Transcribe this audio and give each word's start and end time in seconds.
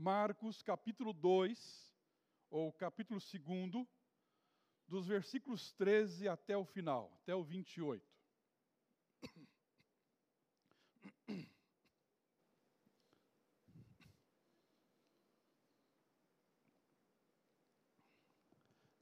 Marcos 0.00 0.62
capítulo 0.62 1.12
2, 1.12 1.94
ou 2.48 2.72
capítulo 2.72 3.20
2, 3.20 3.86
dos 4.88 5.06
versículos 5.06 5.74
13 5.74 6.26
até 6.26 6.56
o 6.56 6.64
final, 6.64 7.12
até 7.16 7.34
o 7.34 7.44
28. 7.44 8.02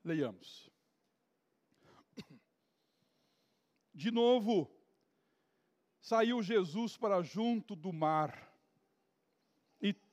Leiamos. 0.03 0.69
De 3.95 4.11
novo, 4.11 4.69
saiu 6.01 6.43
Jesus 6.43 6.97
para 6.97 7.23
junto 7.23 7.77
do 7.77 7.93
mar, 7.93 8.48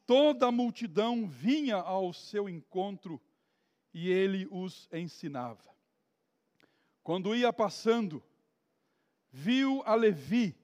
toda 0.06 0.48
a 0.48 0.52
multidão 0.52 1.28
vinha 1.28 1.78
ao 1.78 2.14
seu 2.14 2.48
encontro, 2.48 3.22
e 3.94 4.10
ele 4.10 4.48
os 4.52 4.90
ensinava. 4.92 5.74
Quando 7.02 7.36
ia 7.36 7.54
passando, 7.54 8.24
viu 9.32 9.82
a 9.86 9.96
Levi, 9.96 10.56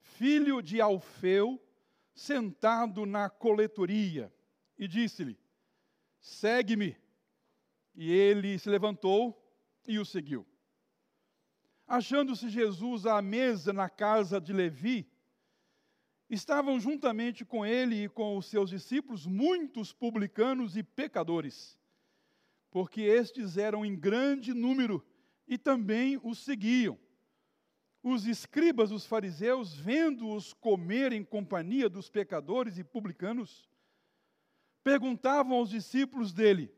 filho 0.00 0.62
de 0.62 0.80
Alfeu, 0.80 1.60
sentado 2.14 3.04
na 3.04 3.28
coletoria, 3.28 4.32
e 4.78 4.88
disse-lhe: 4.88 5.38
Segue-me. 6.20 6.96
E 7.94 8.10
ele 8.10 8.58
se 8.58 8.68
levantou 8.68 9.40
e 9.86 9.98
o 9.98 10.04
seguiu. 10.04 10.44
Achando-se 11.86 12.48
Jesus 12.48 13.06
à 13.06 13.20
mesa 13.20 13.72
na 13.72 13.88
casa 13.88 14.40
de 14.40 14.52
Levi, 14.52 15.08
estavam 16.34 16.78
juntamente 16.78 17.44
com 17.44 17.64
ele 17.64 18.04
e 18.04 18.08
com 18.08 18.36
os 18.36 18.46
seus 18.46 18.70
discípulos 18.70 19.26
muitos 19.26 19.92
publicanos 19.92 20.76
e 20.76 20.82
pecadores, 20.82 21.78
porque 22.70 23.02
estes 23.02 23.56
eram 23.56 23.84
em 23.84 23.96
grande 23.96 24.52
número 24.52 25.04
e 25.46 25.56
também 25.56 26.20
os 26.22 26.38
seguiam. 26.38 26.98
Os 28.02 28.26
escribas, 28.26 28.90
os 28.90 29.06
fariseus, 29.06 29.74
vendo-os 29.74 30.52
comer 30.52 31.12
em 31.12 31.24
companhia 31.24 31.88
dos 31.88 32.10
pecadores 32.10 32.76
e 32.76 32.84
publicanos, 32.84 33.66
perguntavam 34.82 35.56
aos 35.56 35.70
discípulos 35.70 36.32
dele: 36.32 36.70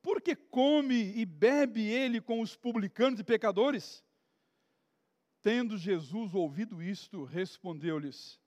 por 0.00 0.22
que 0.22 0.34
come 0.34 1.12
e 1.14 1.26
bebe 1.26 1.82
ele 1.82 2.18
com 2.18 2.40
os 2.40 2.56
publicanos 2.56 3.20
e 3.20 3.24
pecadores? 3.24 4.02
Tendo 5.42 5.76
Jesus 5.76 6.34
ouvido 6.34 6.82
isto, 6.82 7.24
respondeu-lhes: 7.24 8.40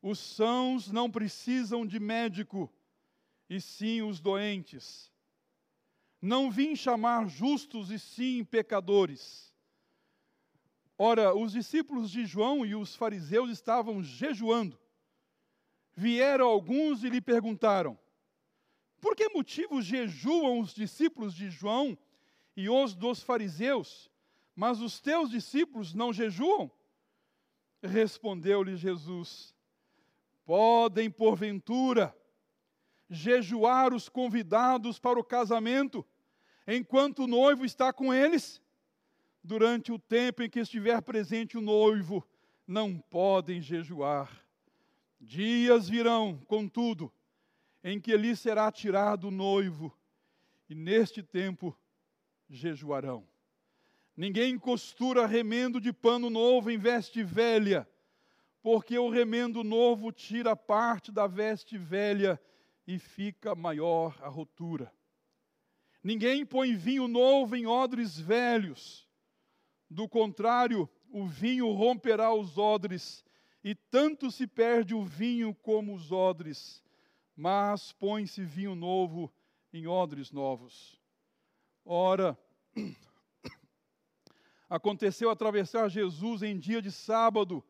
Os 0.00 0.18
sãos 0.18 0.90
não 0.90 1.10
precisam 1.10 1.86
de 1.86 2.00
médico, 2.00 2.72
e 3.48 3.60
sim 3.60 4.02
os 4.02 4.20
doentes. 4.20 5.12
Não 6.20 6.50
vim 6.50 6.74
chamar 6.74 7.28
justos, 7.28 7.90
e 7.90 7.98
sim 7.98 8.44
pecadores. 8.44 9.52
Ora, 10.96 11.34
os 11.34 11.52
discípulos 11.52 12.10
de 12.10 12.24
João 12.24 12.64
e 12.64 12.74
os 12.74 12.94
fariseus 12.94 13.50
estavam 13.50 14.02
jejuando. 14.02 14.78
Vieram 15.94 16.46
alguns 16.46 17.04
e 17.04 17.10
lhe 17.10 17.20
perguntaram: 17.20 17.98
por 19.04 19.14
que 19.14 19.28
motivo 19.28 19.82
jejuam 19.82 20.60
os 20.60 20.72
discípulos 20.72 21.34
de 21.34 21.50
João 21.50 21.98
e 22.56 22.70
os 22.70 22.94
dos 22.94 23.22
fariseus, 23.22 24.10
mas 24.54 24.80
os 24.80 25.00
teus 25.00 25.30
discípulos 25.30 25.94
não 25.94 26.12
jejuam? 26.12 26.70
Respondeu-lhe 27.82 28.76
Jesus: 28.76 29.54
Podem, 30.44 31.10
porventura, 31.10 32.16
jejuar 33.10 33.92
os 33.92 34.08
convidados 34.08 34.98
para 34.98 35.18
o 35.18 35.24
casamento, 35.24 36.04
enquanto 36.66 37.24
o 37.24 37.26
noivo 37.26 37.64
está 37.64 37.92
com 37.92 38.12
eles? 38.12 38.62
Durante 39.42 39.92
o 39.92 39.98
tempo 39.98 40.42
em 40.42 40.48
que 40.48 40.60
estiver 40.60 41.02
presente 41.02 41.58
o 41.58 41.60
noivo, 41.60 42.26
não 42.66 42.98
podem 42.98 43.60
jejuar. 43.60 44.42
Dias 45.20 45.88
virão, 45.88 46.38
contudo, 46.46 47.12
em 47.82 48.00
que 48.00 48.16
lhe 48.16 48.34
será 48.34 48.70
tirado 48.72 49.28
o 49.28 49.30
noivo, 49.30 49.94
e 50.68 50.74
neste 50.74 51.22
tempo 51.22 51.76
jejuarão. 52.48 53.26
Ninguém 54.16 54.58
costura 54.58 55.26
remendo 55.26 55.80
de 55.80 55.92
pano 55.92 56.30
novo 56.30 56.70
em 56.70 56.78
veste 56.78 57.22
velha, 57.22 57.88
porque 58.62 58.98
o 58.98 59.10
remendo 59.10 59.64
novo 59.64 60.12
tira 60.12 60.54
parte 60.54 61.10
da 61.10 61.26
veste 61.26 61.76
velha 61.76 62.40
e 62.86 62.98
fica 62.98 63.54
maior 63.54 64.16
a 64.22 64.28
rotura. 64.28 64.92
Ninguém 66.02 66.44
põe 66.46 66.74
vinho 66.74 67.08
novo 67.08 67.56
em 67.56 67.66
odres 67.66 68.18
velhos, 68.18 69.08
do 69.90 70.08
contrário, 70.08 70.88
o 71.10 71.26
vinho 71.26 71.70
romperá 71.72 72.32
os 72.32 72.58
odres, 72.58 73.24
e 73.62 73.74
tanto 73.74 74.30
se 74.30 74.46
perde 74.46 74.94
o 74.94 75.04
vinho 75.04 75.54
como 75.54 75.94
os 75.94 76.12
odres 76.12 76.84
mas 77.36 77.92
põe-se 77.92 78.44
vinho 78.44 78.74
novo 78.74 79.32
em 79.72 79.86
odres 79.86 80.30
novos. 80.30 81.00
Ora, 81.84 82.38
aconteceu 84.74 85.30
atravessar 85.30 85.88
Jesus 85.88 86.42
em 86.42 86.58
dia 86.58 86.82
de 86.82 86.90
sábado 86.90 87.64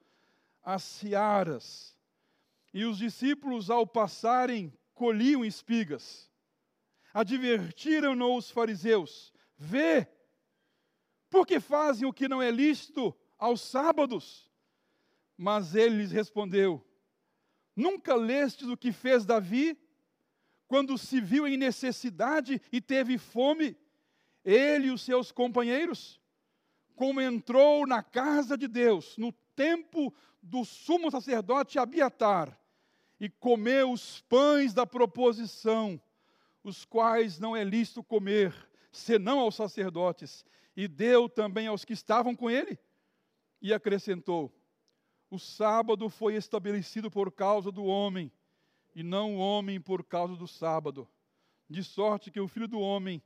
as 0.62 0.82
searas, 0.82 1.94
e 2.72 2.86
os 2.86 2.96
discípulos, 2.96 3.68
ao 3.68 3.86
passarem, 3.86 4.72
colhiam 4.94 5.44
espigas. 5.44 6.30
Advertiram-no 7.12 8.34
os 8.34 8.50
fariseus: 8.50 9.34
Vê, 9.56 10.08
porque 11.28 11.60
fazem 11.60 12.08
o 12.08 12.12
que 12.12 12.26
não 12.26 12.40
é 12.40 12.50
lícito 12.50 13.14
aos 13.38 13.60
sábados? 13.60 14.50
Mas 15.36 15.74
ele 15.74 15.98
lhes 15.98 16.10
respondeu: 16.10 16.82
Nunca 17.76 18.14
lestes 18.14 18.66
o 18.66 18.78
que 18.78 18.92
fez 18.92 19.26
Davi, 19.26 19.78
quando 20.66 20.96
se 20.96 21.20
viu 21.20 21.46
em 21.46 21.58
necessidade 21.58 22.62
e 22.72 22.80
teve 22.80 23.18
fome, 23.18 23.76
ele 24.42 24.86
e 24.86 24.90
os 24.90 25.02
seus 25.02 25.30
companheiros? 25.30 26.23
Como 26.94 27.20
entrou 27.20 27.86
na 27.86 28.02
casa 28.02 28.56
de 28.56 28.68
Deus, 28.68 29.16
no 29.16 29.32
tempo 29.56 30.14
do 30.42 30.64
sumo 30.64 31.10
sacerdote 31.10 31.78
Abiatar, 31.78 32.58
e 33.18 33.28
comeu 33.28 33.92
os 33.92 34.20
pães 34.22 34.74
da 34.74 34.86
proposição, 34.86 36.00
os 36.62 36.84
quais 36.84 37.38
não 37.38 37.56
é 37.56 37.64
lícito 37.64 38.02
comer, 38.02 38.54
senão 38.92 39.40
aos 39.40 39.54
sacerdotes, 39.54 40.44
e 40.76 40.86
deu 40.86 41.28
também 41.28 41.66
aos 41.66 41.84
que 41.84 41.92
estavam 41.92 42.34
com 42.34 42.50
ele, 42.50 42.78
e 43.60 43.72
acrescentou: 43.72 44.52
o 45.30 45.38
sábado 45.38 46.08
foi 46.08 46.34
estabelecido 46.34 47.10
por 47.10 47.32
causa 47.32 47.72
do 47.72 47.84
homem, 47.84 48.30
e 48.94 49.02
não 49.02 49.36
o 49.36 49.38
homem 49.38 49.80
por 49.80 50.04
causa 50.04 50.36
do 50.36 50.46
sábado. 50.46 51.08
De 51.68 51.82
sorte 51.82 52.30
que 52.30 52.38
o 52.38 52.46
filho 52.46 52.68
do 52.68 52.78
homem 52.78 53.22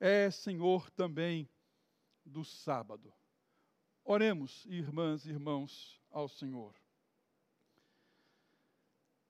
é 0.00 0.30
senhor 0.30 0.90
também 0.90 1.48
do 2.24 2.44
sábado. 2.44 3.12
Oremos, 4.04 4.64
irmãs 4.66 5.24
e 5.24 5.30
irmãos, 5.30 6.00
ao 6.10 6.28
Senhor. 6.28 6.74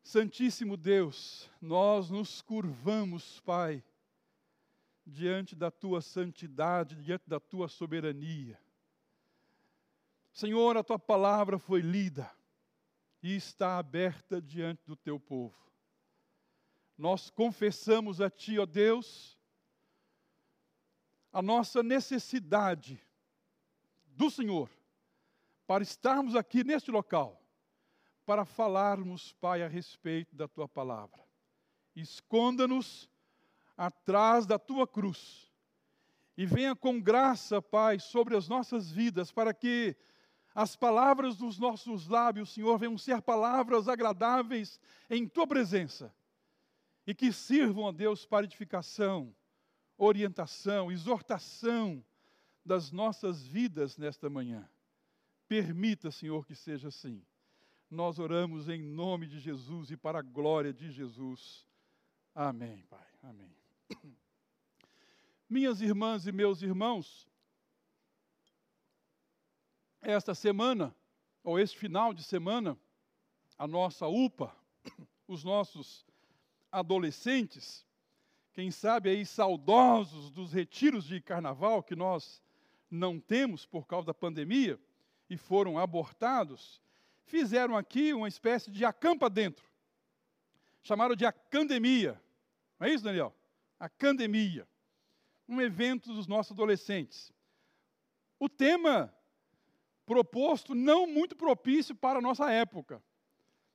Santíssimo 0.03 0.77
Deus, 0.77 1.51
nós 1.61 2.11
nos 2.11 2.43
curvamos, 2.43 3.41
Pai, 3.41 3.83
diante 5.07 5.55
da 5.55 5.71
tua 5.71 6.01
santidade, 6.01 6.97
diante 6.97 7.29
da 7.29 7.41
tua 7.41 7.69
soberania. 7.69 8.61
Senhor, 10.33 10.77
a 10.77 10.83
tua 10.83 10.99
palavra 10.99 11.59
foi 11.59 11.81
lida 11.81 12.31
e 13.23 13.35
está 13.37 13.79
aberta 13.79 14.43
diante 14.43 14.85
do 14.85 14.97
teu 14.97 15.19
povo. 15.19 15.57
Nós 16.99 17.31
confessamos 17.31 18.21
a 18.21 18.29
Ti, 18.29 18.59
ó 18.59 18.67
Deus, 18.67 19.39
a 21.35 21.43
nossa 21.43 21.83
necessidade 21.83 23.05
do 24.07 24.31
Senhor 24.31 24.71
para 25.67 25.83
estarmos 25.83 26.37
aqui 26.37 26.63
neste 26.63 26.93
local, 26.93 27.43
para 28.25 28.45
falarmos, 28.45 29.33
Pai, 29.41 29.61
a 29.61 29.67
respeito 29.67 30.37
da 30.37 30.47
Tua 30.47 30.69
palavra. 30.69 31.21
Esconda-nos 31.97 33.11
atrás 33.77 34.47
da 34.47 34.61
Tua 34.61 34.87
cruz 34.87 35.53
e 36.37 36.47
venha 36.47 36.77
com 36.77 37.01
graça, 37.01 37.61
Pai, 37.61 37.99
sobre 37.99 38.37
as 38.37 38.49
nossas 38.49 38.89
vidas, 38.89 39.33
para 39.33 39.53
que 39.53 39.97
as 40.55 40.77
palavras 40.77 41.37
dos 41.37 41.59
nossos 41.59 42.07
lábios, 42.07 42.55
Senhor, 42.55 42.79
venham 42.79 42.97
ser 42.97 43.21
palavras 43.21 43.89
agradáveis 43.89 44.79
em 45.11 45.27
tua 45.27 45.49
presença 45.49 46.15
e 47.05 47.13
que 47.13 47.33
sirvam 47.33 47.89
a 47.89 47.93
Deus 47.93 48.25
para 48.25 48.45
edificação, 48.45 49.35
orientação, 50.05 50.91
exortação 50.91 52.05
das 52.65 52.91
nossas 52.91 53.47
vidas 53.47 53.97
nesta 53.97 54.31
manhã. 54.31 54.69
Permita, 55.49 56.11
Senhor, 56.11 56.47
que 56.47 56.55
seja 56.55 56.89
assim. 56.89 57.25
Nós 57.91 58.19
oramos 58.19 58.69
em 58.69 58.83
nome 58.83 59.27
de 59.27 59.39
Jesus 59.39 59.91
e 59.91 59.97
para 59.97 60.19
a 60.19 60.23
glória 60.23 60.73
de 60.73 60.91
Jesus. 60.91 61.67
Amém, 62.35 62.83
Pai. 62.89 63.07
Amém. 63.23 63.55
Minhas 65.49 65.81
irmãs 65.81 66.27
e 66.27 66.33
meus 66.33 66.63
irmãos, 66.63 67.29
esta 70.01 70.35
semana, 70.35 70.95
ou 71.43 71.59
este 71.59 71.79
final 71.79 72.13
de 72.13 72.25
semana, 72.25 72.79
a 73.59 73.67
nossa 73.67 74.07
UPA, 74.09 74.55
os 75.29 75.45
nossos 75.45 76.05
adolescentes, 76.73 77.87
quem 78.55 78.71
sabe 78.71 79.11
aí 79.11 79.27
saudosos 79.27 80.31
dos 80.31 80.53
retiros 80.53 81.05
de 81.05 81.21
carnaval 81.21 81.83
que 81.83 81.97
nós 81.97 82.41
não 82.89 83.19
temos 83.19 83.67
por 83.67 83.85
causa 83.85 84.07
da 84.07 84.15
pandemia 84.15 84.81
e 85.29 85.37
foram 85.37 85.77
abortados, 85.77 86.81
fizeram 87.25 87.77
aqui 87.77 88.15
uma 88.15 88.29
espécie 88.29 88.71
de 88.71 88.85
acampa 88.85 89.29
dentro. 89.29 89.69
Chamaram 90.85 91.17
de 91.17 91.27
academia. 91.27 92.21
Não 92.79 92.87
é 92.87 92.93
isso, 92.93 93.03
Daniel? 93.03 93.35
Academia. 93.81 94.69
Um 95.49 95.61
evento 95.61 96.15
dos 96.15 96.29
nossos 96.29 96.53
adolescentes. 96.53 97.33
O 98.39 98.49
tema 98.49 99.13
proposto 100.07 100.77
não 100.77 101.09
muito 101.09 101.35
propício 101.35 101.93
para 101.93 102.21
a 102.21 102.23
nossa 102.23 102.53
época. 102.53 103.03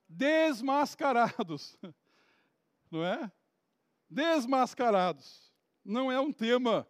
Desmascarados. 0.08 1.76
Não 2.90 3.04
é? 3.04 3.30
Desmascarados. 4.10 5.52
Não 5.84 6.10
é 6.10 6.20
um 6.20 6.32
tema 6.32 6.86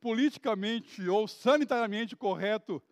politicamente 0.00 1.08
ou 1.08 1.26
sanitariamente 1.26 2.14
correto 2.14 2.82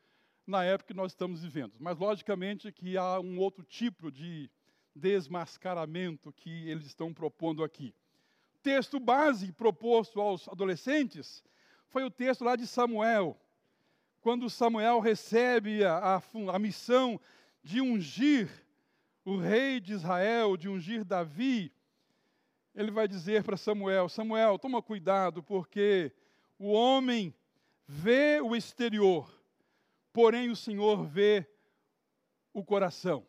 na 0.46 0.64
época 0.64 0.88
que 0.88 0.94
nós 0.94 1.12
estamos 1.12 1.42
vivendo. 1.42 1.74
Mas, 1.78 1.98
logicamente, 1.98 2.72
que 2.72 2.96
há 2.96 3.20
um 3.20 3.38
outro 3.38 3.62
tipo 3.62 4.10
de 4.10 4.50
desmascaramento 4.94 6.32
que 6.32 6.68
eles 6.68 6.86
estão 6.86 7.12
propondo 7.12 7.62
aqui. 7.62 7.94
O 8.54 8.58
texto 8.60 8.98
base 8.98 9.52
proposto 9.52 10.20
aos 10.20 10.48
adolescentes 10.48 11.44
foi 11.88 12.04
o 12.04 12.10
texto 12.10 12.44
lá 12.44 12.56
de 12.56 12.66
Samuel, 12.66 13.38
quando 14.20 14.50
Samuel 14.50 14.98
recebe 15.00 15.84
a, 15.84 16.16
a, 16.16 16.22
a 16.54 16.58
missão 16.58 17.20
de 17.62 17.80
ungir 17.80 18.48
o 19.24 19.36
rei 19.36 19.78
de 19.78 19.92
Israel, 19.92 20.56
de 20.56 20.68
ungir 20.68 21.04
Davi, 21.04 21.72
ele 22.78 22.92
vai 22.92 23.08
dizer 23.08 23.42
para 23.42 23.56
Samuel: 23.56 24.08
Samuel, 24.08 24.56
toma 24.56 24.80
cuidado, 24.80 25.42
porque 25.42 26.12
o 26.56 26.70
homem 26.70 27.34
vê 27.84 28.40
o 28.40 28.54
exterior, 28.54 29.28
porém 30.12 30.48
o 30.48 30.54
Senhor 30.54 31.04
vê 31.04 31.44
o 32.52 32.64
coração. 32.64 33.26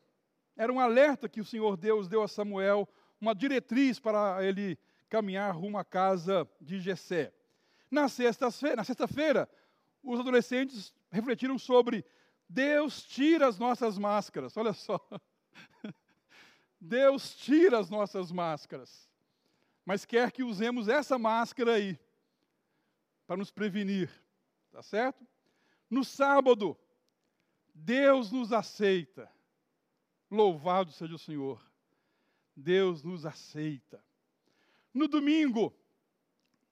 Era 0.56 0.72
um 0.72 0.80
alerta 0.80 1.28
que 1.28 1.42
o 1.42 1.46
Senhor 1.46 1.76
Deus 1.76 2.08
deu 2.08 2.22
a 2.22 2.28
Samuel, 2.28 2.88
uma 3.20 3.34
diretriz 3.34 4.00
para 4.00 4.46
ele 4.46 4.78
caminhar 5.10 5.56
rumo 5.56 5.80
à 5.80 5.84
casa 5.84 6.48
de 6.62 6.80
Jessé. 6.80 7.34
Na 7.90 8.08
sexta-feira, 8.08 8.76
na 8.76 8.84
sexta-feira, 8.84 9.50
os 10.04 10.20
adolescentes 10.20 10.94
refletiram 11.10 11.58
sobre 11.58 12.06
Deus 12.48 13.02
tira 13.02 13.48
as 13.48 13.58
nossas 13.58 13.98
máscaras. 13.98 14.56
Olha 14.58 14.74
só. 14.74 15.00
Deus 16.80 17.36
tira 17.36 17.80
as 17.80 17.90
nossas 17.90 18.32
máscaras. 18.32 19.09
Mas 19.90 20.06
quer 20.06 20.32
que 20.32 20.44
usemos 20.44 20.88
essa 20.88 21.18
máscara 21.18 21.74
aí 21.74 22.00
para 23.26 23.38
nos 23.38 23.50
prevenir, 23.50 24.08
tá 24.70 24.84
certo? 24.84 25.26
No 25.90 26.06
sábado, 26.06 26.78
Deus 27.74 28.32
nos 28.32 28.54
aceita. 28.54 29.28
Louvado 30.30 30.92
seja 30.92 31.16
o 31.16 31.18
Senhor. 31.18 31.60
Deus 32.56 33.02
nos 33.02 33.26
aceita. 33.26 34.00
No 34.94 35.08
domingo, 35.08 35.76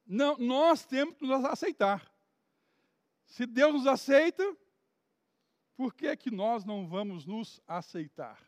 não, 0.05 0.37
nós 0.37 0.85
temos 0.85 1.15
que 1.15 1.25
nos 1.25 1.43
aceitar. 1.43 2.07
Se 3.25 3.47
Deus 3.47 3.73
nos 3.73 3.87
aceita, 3.87 4.55
por 5.75 5.91
que 5.95 6.15
que 6.15 6.29
nós 6.29 6.63
não 6.63 6.87
vamos 6.87 7.25
nos 7.25 7.59
aceitar? 7.67 8.46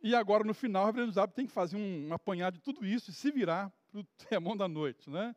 E 0.00 0.14
agora, 0.14 0.44
no 0.44 0.54
final, 0.54 0.84
o 0.84 0.86
reverendo 0.86 1.12
Zab 1.12 1.32
tem 1.32 1.46
que 1.46 1.52
fazer 1.52 1.76
um, 1.76 2.12
apanhado 2.12 2.54
de 2.54 2.60
tudo 2.60 2.86
isso 2.86 3.10
e 3.10 3.14
se 3.14 3.30
virar 3.30 3.72
para 3.90 4.00
o 4.00 4.04
temão 4.28 4.56
da 4.56 4.68
noite, 4.68 5.10
né? 5.10 5.34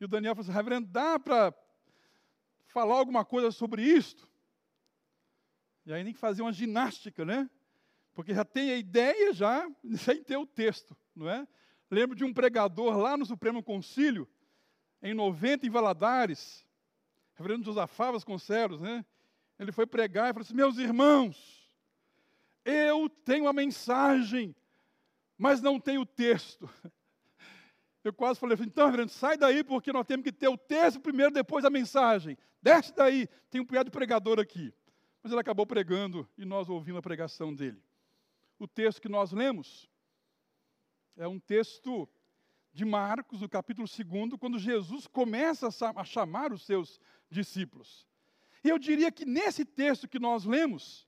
E 0.00 0.04
o 0.04 0.08
Daniel 0.08 0.34
falou 0.34 0.48
assim, 0.48 0.56
reverendo, 0.56 0.88
dá 0.88 1.18
para 1.18 1.54
falar 2.66 2.96
alguma 2.96 3.24
coisa 3.24 3.50
sobre 3.50 3.82
isto? 3.82 4.28
E 5.86 5.92
aí 5.92 6.02
tem 6.02 6.12
que 6.12 6.18
fazer 6.18 6.42
uma 6.42 6.52
ginástica, 6.52 7.24
né? 7.24 7.48
Porque 8.12 8.34
já 8.34 8.44
tem 8.44 8.72
a 8.72 8.76
ideia 8.76 9.32
já, 9.32 9.68
sem 9.96 10.22
ter 10.22 10.36
o 10.36 10.46
texto, 10.46 10.96
não 11.14 11.28
é? 11.28 11.46
Lembro 11.90 12.16
de 12.16 12.24
um 12.24 12.32
pregador 12.32 12.96
lá 12.96 13.16
no 13.16 13.26
Supremo 13.26 13.62
Concílio, 13.62 14.28
em 15.02 15.14
90, 15.14 15.66
em 15.66 15.70
Valadares, 15.70 16.66
reverendo 17.34 17.64
Josafá 17.64 18.10
Vasconcelos, 18.10 18.80
né? 18.80 19.04
Ele 19.58 19.72
foi 19.72 19.86
pregar 19.86 20.30
e 20.30 20.32
falou 20.32 20.42
assim: 20.42 20.54
Meus 20.54 20.78
irmãos, 20.78 21.59
eu 22.64 23.08
tenho 23.08 23.48
a 23.48 23.52
mensagem, 23.52 24.54
mas 25.36 25.60
não 25.60 25.80
tenho 25.80 26.02
o 26.02 26.06
texto. 26.06 26.68
Eu 28.02 28.14
quase 28.14 28.40
falei, 28.40 28.56
então, 28.60 28.86
reverendo, 28.86 29.10
sai 29.10 29.36
daí, 29.36 29.62
porque 29.62 29.92
nós 29.92 30.06
temos 30.06 30.24
que 30.24 30.32
ter 30.32 30.48
o 30.48 30.56
texto 30.56 30.98
primeiro, 31.00 31.32
depois 31.32 31.66
a 31.66 31.70
mensagem. 31.70 32.36
Desce 32.62 32.94
daí, 32.94 33.28
tem 33.50 33.60
um 33.60 33.64
de 33.64 33.90
pregador 33.90 34.40
aqui. 34.40 34.72
Mas 35.22 35.32
ele 35.32 35.40
acabou 35.40 35.66
pregando 35.66 36.26
e 36.36 36.46
nós 36.46 36.70
ouvimos 36.70 36.98
a 36.98 37.02
pregação 37.02 37.54
dele. 37.54 37.82
O 38.58 38.66
texto 38.66 39.02
que 39.02 39.08
nós 39.08 39.32
lemos 39.32 39.88
é 41.16 41.28
um 41.28 41.38
texto 41.38 42.08
de 42.72 42.84
Marcos, 42.84 43.40
no 43.40 43.48
capítulo 43.48 43.86
2, 43.86 44.38
quando 44.38 44.58
Jesus 44.58 45.06
começa 45.06 45.68
a 45.96 46.04
chamar 46.04 46.52
os 46.52 46.64
seus 46.64 46.98
discípulos. 47.28 48.06
E 48.62 48.68
eu 48.68 48.78
diria 48.78 49.10
que 49.10 49.24
nesse 49.24 49.64
texto 49.64 50.08
que 50.08 50.18
nós 50.18 50.44
lemos, 50.44 51.06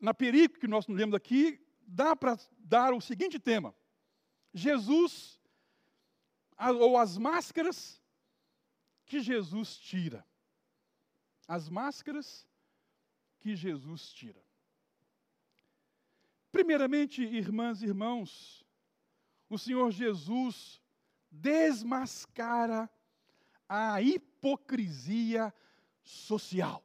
na 0.00 0.14
perícope 0.14 0.60
que 0.60 0.68
nós 0.68 0.86
lemos 0.88 1.14
aqui, 1.14 1.60
dá 1.86 2.16
para 2.16 2.38
dar 2.58 2.92
o 2.92 3.00
seguinte 3.00 3.38
tema: 3.38 3.74
Jesus, 4.54 5.38
ou 6.78 6.96
as 6.96 7.18
máscaras 7.18 8.00
que 9.06 9.20
Jesus 9.20 9.76
tira. 9.76 10.24
As 11.46 11.68
máscaras 11.68 12.46
que 13.40 13.56
Jesus 13.56 14.12
tira. 14.12 14.40
Primeiramente, 16.52 17.22
irmãs 17.22 17.82
e 17.82 17.86
irmãos, 17.86 18.64
o 19.48 19.58
Senhor 19.58 19.90
Jesus 19.90 20.80
desmascara 21.30 22.88
a 23.68 24.00
hipocrisia 24.02 25.52
social. 26.02 26.84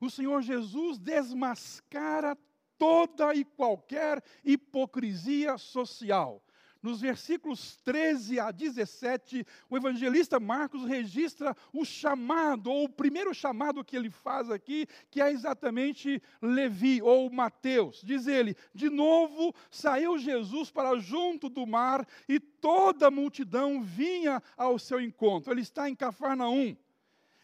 O 0.00 0.10
Senhor 0.10 0.42
Jesus 0.42 0.98
desmascara 0.98 2.36
toda 2.78 3.34
e 3.34 3.44
qualquer 3.44 4.22
hipocrisia 4.44 5.56
social. 5.58 6.42
Nos 6.84 7.00
versículos 7.00 7.76
13 7.76 8.38
a 8.38 8.50
17, 8.50 9.46
o 9.70 9.76
evangelista 9.78 10.38
Marcos 10.38 10.84
registra 10.84 11.56
o 11.72 11.82
chamado, 11.82 12.70
ou 12.70 12.84
o 12.84 12.88
primeiro 12.90 13.32
chamado 13.32 13.82
que 13.82 13.96
ele 13.96 14.10
faz 14.10 14.50
aqui, 14.50 14.86
que 15.10 15.18
é 15.18 15.32
exatamente 15.32 16.22
Levi, 16.42 17.00
ou 17.00 17.30
Mateus. 17.30 18.02
Diz 18.04 18.26
ele: 18.26 18.54
De 18.74 18.90
novo 18.90 19.54
saiu 19.70 20.18
Jesus 20.18 20.70
para 20.70 20.98
junto 20.98 21.48
do 21.48 21.66
mar 21.66 22.06
e 22.28 22.38
toda 22.38 23.06
a 23.06 23.10
multidão 23.10 23.82
vinha 23.82 24.42
ao 24.54 24.78
seu 24.78 25.00
encontro. 25.00 25.54
Ele 25.54 25.62
está 25.62 25.88
em 25.88 25.96
Cafarnaum 25.96 26.76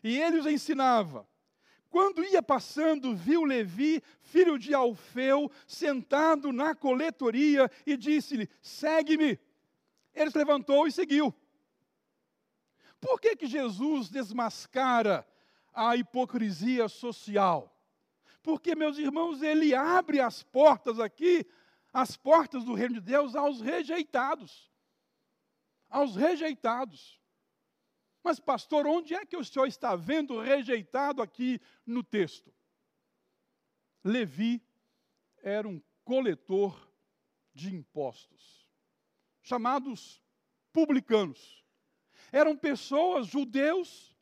e 0.05 0.19
ele 0.19 0.39
os 0.39 0.47
ensinava. 0.47 1.27
Quando 1.91 2.25
ia 2.25 2.41
passando, 2.41 3.17
viu 3.17 3.43
Levi, 3.43 4.01
filho 4.23 4.57
de 4.57 4.73
Alfeu, 4.73 5.51
sentado 5.67 6.53
na 6.53 6.73
coletoria 6.73 7.69
e 7.85 7.97
disse-lhe: 7.97 8.49
Segue-me. 8.63 9.39
Ele 10.15 10.31
se 10.31 10.39
levantou 10.39 10.87
e 10.87 10.93
seguiu. 10.93 11.35
Por 13.01 13.21
que, 13.21 13.35
que 13.35 13.47
Jesus 13.47 14.09
desmascara 14.09 15.27
a 15.73 15.97
hipocrisia 15.97 16.89
social? 16.89 17.77
Porque, 18.43 18.77
meus 18.77 18.97
irmãos, 18.97 19.43
ele 19.43 19.75
abre 19.75 20.21
as 20.21 20.45
portas 20.45 21.01
aqui, 21.01 21.45
as 21.93 22.17
portas 22.17 22.65
do 22.65 22.75
reino 22.75 22.95
de 22.95 23.01
Deus 23.01 23.35
aos 23.35 23.61
rejeitados. 23.61 24.71
Aos 25.89 26.15
rejeitados. 26.15 27.20
Mas, 28.23 28.39
pastor, 28.39 28.87
onde 28.87 29.15
é 29.15 29.25
que 29.25 29.37
o 29.37 29.45
senhor 29.45 29.67
está 29.67 29.97
vendo 29.97 30.39
rejeitado 30.41 31.23
aqui 31.23 31.61
no 31.87 32.03
texto? 32.03 32.53
Levi 34.05 34.63
era 35.43 35.67
um 35.67 35.81
coletor 36.05 36.91
de 37.55 37.75
impostos, 37.75 38.69
chamados 39.43 40.23
publicanos. 40.73 41.65
Eram 42.31 42.57
pessoas, 42.57 43.27
judeus, 43.27 44.17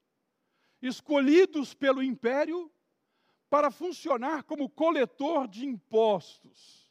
escolhidos 0.80 1.74
pelo 1.74 2.02
império 2.02 2.70
para 3.50 3.70
funcionar 3.70 4.44
como 4.44 4.68
coletor 4.68 5.48
de 5.48 5.66
impostos. 5.66 6.88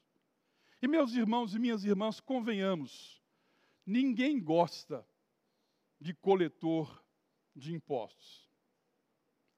E 0.82 0.88
meus 0.88 1.14
irmãos 1.14 1.56
e 1.56 1.60
minhas 1.60 1.84
irmãs, 1.84 2.20
convenhamos, 2.20 3.22
ninguém 3.86 4.40
gosta 4.40 5.08
de 6.00 6.14
coletor 6.14 7.04
de 7.56 7.74
impostos. 7.74 8.48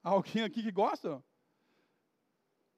Alguém 0.01 0.43
aqui 0.43 0.63
que 0.63 0.71
gosta? 0.71 1.23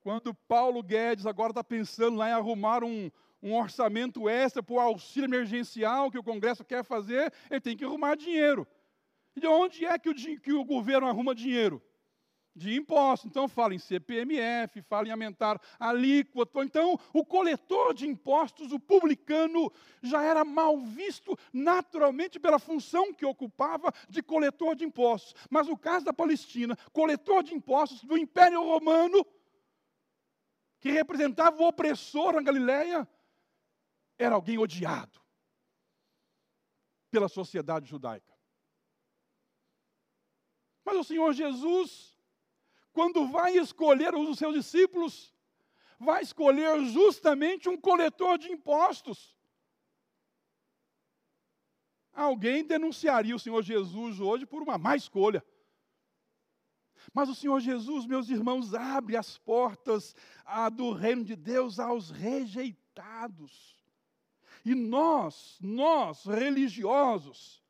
Quando 0.01 0.33
Paulo 0.33 0.81
Guedes 0.81 1.25
agora 1.25 1.51
está 1.51 1.63
pensando 1.63 2.17
lá 2.17 2.29
em 2.29 2.33
arrumar 2.33 2.83
um, 2.83 3.11
um 3.41 3.55
orçamento 3.55 4.27
extra 4.27 4.63
para 4.63 4.73
o 4.73 4.79
auxílio 4.79 5.27
emergencial 5.27 6.09
que 6.09 6.17
o 6.17 6.23
Congresso 6.23 6.65
quer 6.65 6.83
fazer, 6.83 7.31
ele 7.49 7.61
tem 7.61 7.77
que 7.77 7.85
arrumar 7.85 8.15
dinheiro. 8.15 8.67
E 9.35 9.39
de 9.39 9.47
onde 9.47 9.85
é 9.85 9.97
que 9.99 10.09
o, 10.09 10.15
que 10.15 10.53
o 10.53 10.65
governo 10.65 11.07
arruma 11.07 11.35
dinheiro? 11.35 11.81
De 12.53 12.75
impostos. 12.75 13.29
Então 13.29 13.47
fala 13.47 13.73
em 13.73 13.79
CPMF, 13.79 14.81
fala 14.81 15.07
em 15.07 15.11
aumentar 15.11 15.59
alíquota. 15.79 16.63
Então, 16.63 16.99
o 17.13 17.25
coletor 17.25 17.93
de 17.93 18.05
impostos, 18.05 18.71
o 18.71 18.79
publicano, 18.79 19.71
já 20.01 20.21
era 20.21 20.43
mal 20.43 20.77
visto 20.77 21.37
naturalmente 21.53 22.39
pela 22.39 22.59
função 22.59 23.13
que 23.13 23.25
ocupava 23.25 23.93
de 24.09 24.21
coletor 24.21 24.75
de 24.75 24.83
impostos. 24.83 25.33
Mas 25.49 25.67
no 25.67 25.77
caso 25.77 26.05
da 26.05 26.13
Palestina, 26.13 26.77
coletor 26.91 27.41
de 27.43 27.53
impostos 27.53 28.03
do 28.03 28.17
Império 28.17 28.61
Romano, 28.61 29.25
que 30.81 30.91
representava 30.91 31.61
o 31.61 31.67
opressor 31.67 32.33
na 32.33 32.41
Galileia, 32.41 33.07
era 34.17 34.35
alguém 34.35 34.57
odiado 34.57 35.21
pela 37.11 37.27
sociedade 37.27 37.87
judaica. 37.87 38.33
Mas 40.83 40.97
o 40.97 41.03
Senhor 41.03 41.33
Jesus, 41.33 42.10
quando 42.93 43.27
vai 43.27 43.57
escolher 43.57 44.13
os 44.13 44.37
seus 44.37 44.53
discípulos, 44.53 45.33
vai 45.99 46.21
escolher 46.21 46.83
justamente 46.85 47.69
um 47.69 47.77
coletor 47.77 48.37
de 48.37 48.51
impostos. 48.51 49.35
Alguém 52.13 52.63
denunciaria 52.63 53.35
o 53.35 53.39
Senhor 53.39 53.61
Jesus 53.61 54.19
hoje 54.19 54.45
por 54.45 54.61
uma 54.61 54.77
má 54.77 54.95
escolha. 54.95 55.43
Mas 57.13 57.29
o 57.29 57.35
Senhor 57.35 57.59
Jesus, 57.59 58.05
meus 58.05 58.29
irmãos, 58.29 58.73
abre 58.73 59.15
as 59.15 59.37
portas 59.37 60.15
ah, 60.45 60.69
do 60.69 60.91
reino 60.91 61.23
de 61.23 61.35
Deus 61.35 61.79
aos 61.79 62.11
rejeitados. 62.11 63.79
E 64.63 64.75
nós, 64.75 65.57
nós 65.61 66.25
religiosos, 66.25 67.60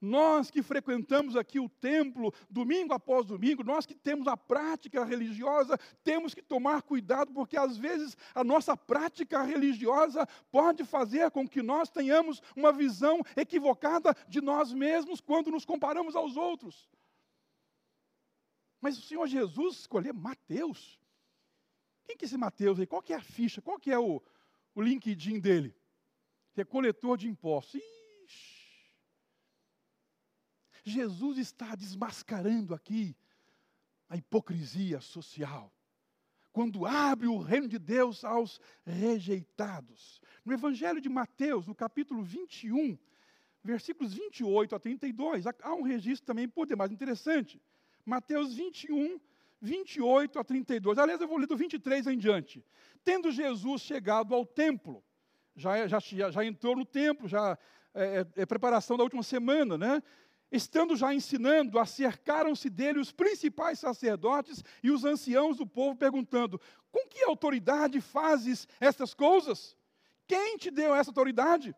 nós 0.00 0.50
que 0.50 0.62
frequentamos 0.62 1.36
aqui 1.36 1.60
o 1.60 1.68
templo 1.68 2.32
domingo 2.48 2.94
após 2.94 3.26
domingo, 3.26 3.62
nós 3.62 3.84
que 3.84 3.94
temos 3.94 4.26
a 4.26 4.36
prática 4.36 5.04
religiosa, 5.04 5.78
temos 6.02 6.32
que 6.32 6.42
tomar 6.42 6.82
cuidado, 6.82 7.32
porque 7.32 7.56
às 7.56 7.76
vezes 7.76 8.16
a 8.34 8.42
nossa 8.42 8.76
prática 8.76 9.42
religiosa 9.42 10.26
pode 10.50 10.84
fazer 10.84 11.30
com 11.30 11.46
que 11.46 11.62
nós 11.62 11.90
tenhamos 11.90 12.40
uma 12.56 12.72
visão 12.72 13.20
equivocada 13.36 14.16
de 14.28 14.40
nós 14.40 14.72
mesmos 14.72 15.20
quando 15.20 15.50
nos 15.50 15.64
comparamos 15.64 16.16
aos 16.16 16.36
outros. 16.36 16.88
Mas 18.80 18.96
o 18.96 19.02
Senhor 19.02 19.26
Jesus 19.26 19.80
escolheu 19.80 20.14
Mateus. 20.14 20.98
Quem 22.04 22.16
que 22.16 22.24
é 22.24 22.26
esse 22.26 22.38
Mateus 22.38 22.80
aí? 22.80 22.86
Qual 22.86 23.02
que 23.02 23.12
é 23.12 23.16
a 23.16 23.22
ficha? 23.22 23.60
Qual 23.60 23.78
que 23.78 23.92
é 23.92 23.98
o, 23.98 24.22
o 24.74 24.80
LinkedIn 24.80 25.38
dele? 25.38 25.76
Que 26.54 26.62
é 26.62 27.16
de 27.16 27.28
impostos. 27.28 27.74
Ixi. 27.74 27.99
Jesus 30.84 31.38
está 31.38 31.74
desmascarando 31.74 32.74
aqui 32.74 33.16
a 34.08 34.16
hipocrisia 34.16 35.00
social. 35.00 35.72
Quando 36.52 36.84
abre 36.84 37.28
o 37.28 37.38
reino 37.38 37.68
de 37.68 37.78
Deus 37.78 38.24
aos 38.24 38.60
rejeitados. 38.84 40.20
No 40.44 40.52
Evangelho 40.52 41.00
de 41.00 41.08
Mateus, 41.08 41.66
no 41.66 41.74
capítulo 41.74 42.22
21, 42.22 42.98
versículos 43.62 44.14
28 44.14 44.74
a 44.74 44.80
32, 44.80 45.44
há 45.46 45.74
um 45.74 45.82
registro 45.82 46.26
também 46.26 46.48
poder 46.48 46.76
mais 46.76 46.90
interessante. 46.90 47.60
Mateus 48.04 48.54
21, 48.54 49.20
28 49.60 50.38
a 50.38 50.44
32. 50.44 50.98
Aliás, 50.98 51.20
eu 51.20 51.28
vou 51.28 51.38
ler 51.38 51.46
do 51.46 51.56
23 51.56 52.08
em 52.08 52.18
diante. 52.18 52.64
Tendo 53.04 53.30
Jesus 53.30 53.82
chegado 53.82 54.34
ao 54.34 54.44
templo, 54.44 55.04
já, 55.54 55.76
é, 55.76 55.88
já, 55.88 55.98
já 56.00 56.44
entrou 56.44 56.74
no 56.74 56.84
templo, 56.84 57.28
já 57.28 57.56
é, 57.94 58.20
é, 58.36 58.42
é 58.42 58.46
preparação 58.46 58.96
da 58.96 59.04
última 59.04 59.22
semana, 59.22 59.76
né? 59.76 60.02
Estando 60.50 60.96
já 60.96 61.14
ensinando, 61.14 61.78
acercaram-se 61.78 62.68
dele 62.68 62.98
os 62.98 63.12
principais 63.12 63.78
sacerdotes 63.78 64.64
e 64.82 64.90
os 64.90 65.04
anciãos 65.04 65.56
do 65.56 65.66
povo, 65.66 65.96
perguntando: 65.96 66.60
Com 66.90 67.06
que 67.08 67.22
autoridade 67.22 68.00
fazes 68.00 68.66
estas 68.80 69.14
coisas? 69.14 69.76
Quem 70.26 70.56
te 70.56 70.70
deu 70.70 70.94
essa 70.94 71.10
autoridade? 71.10 71.74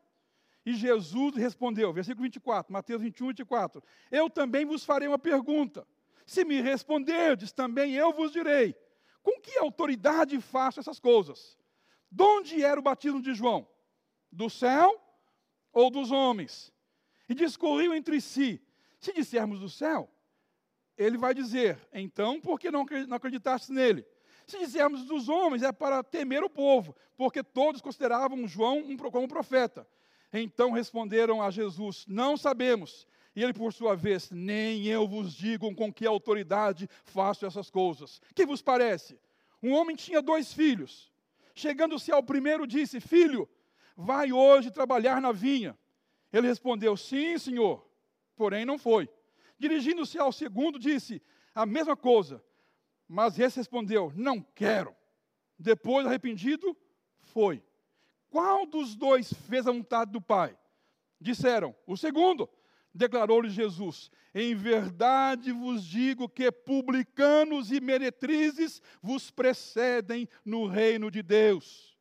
E 0.64 0.74
Jesus 0.74 1.34
respondeu, 1.34 1.92
versículo 1.92 2.22
24, 2.22 2.72
Mateus 2.72 3.02
21, 3.02 3.28
24: 3.28 3.82
Eu 4.10 4.30
também 4.30 4.64
vos 4.64 4.84
farei 4.84 5.08
uma 5.08 5.18
pergunta. 5.18 5.86
Se 6.24 6.44
me 6.44 6.60
responderdes, 6.60 7.52
também 7.52 7.94
eu 7.94 8.12
vos 8.12 8.32
direi: 8.32 8.74
com 9.22 9.40
que 9.40 9.58
autoridade 9.58 10.40
faço 10.40 10.80
essas 10.80 10.98
coisas? 10.98 11.58
De 12.10 12.22
onde 12.22 12.62
era 12.62 12.78
o 12.78 12.82
batismo 12.82 13.20
de 13.20 13.34
João? 13.34 13.68
Do 14.30 14.48
céu 14.48 14.98
ou 15.72 15.90
dos 15.90 16.10
homens? 16.10 16.71
E 17.32 17.34
discorriam 17.34 17.94
entre 17.94 18.20
si: 18.20 18.60
se 19.00 19.10
dissermos 19.10 19.58
do 19.58 19.68
céu, 19.70 20.06
ele 20.98 21.16
vai 21.16 21.32
dizer, 21.32 21.78
então, 21.90 22.38
por 22.38 22.60
que 22.60 22.70
não 22.70 22.84
acreditaste 23.10 23.72
nele? 23.72 24.06
Se 24.46 24.58
dissermos 24.58 25.06
dos 25.06 25.30
homens, 25.30 25.62
é 25.62 25.72
para 25.72 26.02
temer 26.02 26.44
o 26.44 26.50
povo, 26.50 26.94
porque 27.16 27.42
todos 27.42 27.80
consideravam 27.80 28.46
João 28.46 28.84
como 29.10 29.26
profeta. 29.26 29.88
Então 30.30 30.72
responderam 30.72 31.40
a 31.40 31.50
Jesus: 31.50 32.04
Não 32.06 32.36
sabemos. 32.36 33.06
E 33.34 33.42
ele, 33.42 33.54
por 33.54 33.72
sua 33.72 33.96
vez, 33.96 34.30
nem 34.30 34.86
eu 34.86 35.08
vos 35.08 35.32
digo 35.32 35.74
com 35.74 35.90
que 35.90 36.06
autoridade 36.06 36.86
faço 37.02 37.46
essas 37.46 37.70
coisas. 37.70 38.20
Que 38.34 38.44
vos 38.44 38.60
parece? 38.60 39.18
Um 39.62 39.72
homem 39.72 39.96
tinha 39.96 40.20
dois 40.20 40.52
filhos. 40.52 41.10
Chegando-se 41.54 42.12
ao 42.12 42.22
primeiro, 42.22 42.66
disse: 42.66 43.00
Filho, 43.00 43.48
vai 43.96 44.32
hoje 44.32 44.70
trabalhar 44.70 45.18
na 45.18 45.32
vinha. 45.32 45.78
Ele 46.32 46.46
respondeu: 46.48 46.96
Sim, 46.96 47.36
senhor. 47.38 47.86
Porém, 48.36 48.64
não 48.64 48.78
foi. 48.78 49.08
Dirigindo-se 49.58 50.18
ao 50.18 50.32
segundo, 50.32 50.78
disse 50.78 51.22
a 51.54 51.66
mesma 51.66 51.96
coisa. 51.96 52.42
Mas 53.06 53.38
esse 53.38 53.58
respondeu: 53.58 54.12
Não 54.16 54.40
quero. 54.40 54.94
Depois, 55.58 56.06
arrependido, 56.06 56.76
foi. 57.20 57.62
Qual 58.30 58.64
dos 58.66 58.96
dois 58.96 59.32
fez 59.32 59.66
a 59.66 59.72
vontade 59.72 60.10
do 60.10 60.20
pai? 60.20 60.56
Disseram: 61.20 61.74
O 61.86 61.96
segundo 61.96 62.48
declarou-lhe 62.94 63.50
Jesus: 63.50 64.10
Em 64.34 64.54
verdade 64.54 65.52
vos 65.52 65.84
digo 65.84 66.28
que 66.28 66.50
publicanos 66.50 67.70
e 67.70 67.80
meretrizes 67.80 68.82
vos 69.02 69.30
precedem 69.30 70.28
no 70.44 70.66
reino 70.66 71.10
de 71.10 71.22
Deus. 71.22 71.91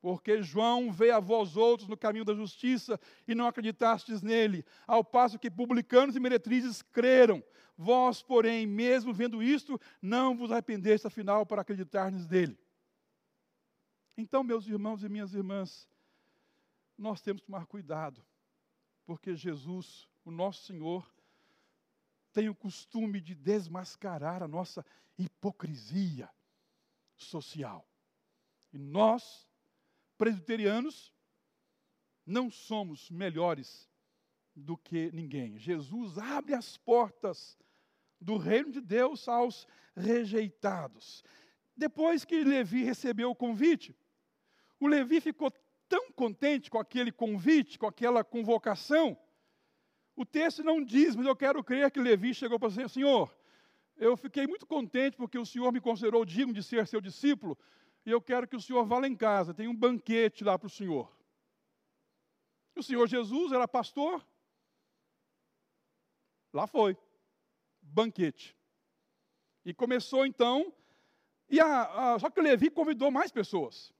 Porque 0.00 0.42
João 0.42 0.90
veio 0.90 1.14
a 1.14 1.20
vós 1.20 1.56
outros 1.56 1.88
no 1.88 1.96
caminho 1.96 2.24
da 2.24 2.34
justiça 2.34 2.98
e 3.28 3.34
não 3.34 3.46
acreditastes 3.46 4.22
nele, 4.22 4.64
ao 4.86 5.04
passo 5.04 5.38
que 5.38 5.50
publicanos 5.50 6.16
e 6.16 6.20
meretrizes 6.20 6.80
creram. 6.80 7.42
Vós, 7.76 8.22
porém, 8.22 8.66
mesmo 8.66 9.12
vendo 9.12 9.42
isto, 9.42 9.80
não 10.00 10.36
vos 10.36 10.50
arrependeste 10.50 11.06
afinal 11.06 11.44
para 11.44 11.62
acreditardes 11.62 12.26
nele. 12.26 12.58
Então, 14.16 14.42
meus 14.42 14.66
irmãos 14.66 15.02
e 15.02 15.08
minhas 15.08 15.34
irmãs, 15.34 15.88
nós 16.96 17.20
temos 17.20 17.40
que 17.40 17.46
tomar 17.46 17.66
cuidado, 17.66 18.22
porque 19.06 19.34
Jesus 19.34 20.08
o 20.24 20.30
nosso 20.30 20.64
Senhor 20.64 21.10
tem 22.32 22.48
o 22.48 22.54
costume 22.54 23.20
de 23.20 23.34
desmascarar 23.34 24.42
a 24.42 24.48
nossa 24.48 24.84
hipocrisia 25.18 26.30
social. 27.16 27.86
E 28.72 28.78
nós, 28.78 29.48
presbiterianos, 30.20 31.14
não 32.26 32.50
somos 32.50 33.10
melhores 33.10 33.88
do 34.54 34.76
que 34.76 35.10
ninguém. 35.12 35.58
Jesus 35.58 36.18
abre 36.18 36.52
as 36.52 36.76
portas 36.76 37.58
do 38.20 38.36
reino 38.36 38.70
de 38.70 38.82
Deus 38.82 39.26
aos 39.26 39.66
rejeitados. 39.96 41.24
Depois 41.74 42.26
que 42.26 42.44
Levi 42.44 42.84
recebeu 42.84 43.30
o 43.30 43.34
convite, 43.34 43.96
o 44.78 44.86
Levi 44.86 45.22
ficou 45.22 45.50
tão 45.88 46.12
contente 46.12 46.70
com 46.70 46.78
aquele 46.78 47.10
convite, 47.10 47.78
com 47.78 47.86
aquela 47.86 48.22
convocação, 48.22 49.16
o 50.14 50.26
texto 50.26 50.62
não 50.62 50.84
diz, 50.84 51.16
mas 51.16 51.24
eu 51.24 51.34
quero 51.34 51.64
crer 51.64 51.90
que 51.90 51.98
Levi 51.98 52.34
chegou 52.34 52.58
para 52.58 52.68
dizer: 52.68 52.90
Senhor, 52.90 53.34
eu 53.96 54.18
fiquei 54.18 54.46
muito 54.46 54.66
contente 54.66 55.16
porque 55.16 55.38
o 55.38 55.46
Senhor 55.46 55.72
me 55.72 55.80
considerou 55.80 56.26
digno 56.26 56.52
de 56.52 56.62
ser 56.62 56.86
seu 56.86 57.00
discípulo, 57.00 57.56
e 58.04 58.10
eu 58.10 58.20
quero 58.20 58.48
que 58.48 58.56
o 58.56 58.60
Senhor 58.60 58.84
vá 58.84 58.98
lá 58.98 59.06
em 59.06 59.16
casa, 59.16 59.54
tem 59.54 59.68
um 59.68 59.76
banquete 59.76 60.42
lá 60.44 60.58
para 60.58 60.66
o 60.66 60.70
Senhor. 60.70 61.10
O 62.76 62.82
Senhor 62.82 63.06
Jesus 63.06 63.52
era 63.52 63.68
pastor, 63.68 64.26
lá 66.52 66.66
foi, 66.66 66.96
banquete. 67.82 68.56
E 69.64 69.74
começou 69.74 70.24
então 70.24 70.72
E 71.50 71.60
a, 71.60 72.14
a, 72.14 72.18
só 72.18 72.30
que 72.30 72.40
o 72.40 72.42
Levi 72.42 72.70
convidou 72.70 73.10
mais 73.10 73.32
pessoas. 73.32 73.92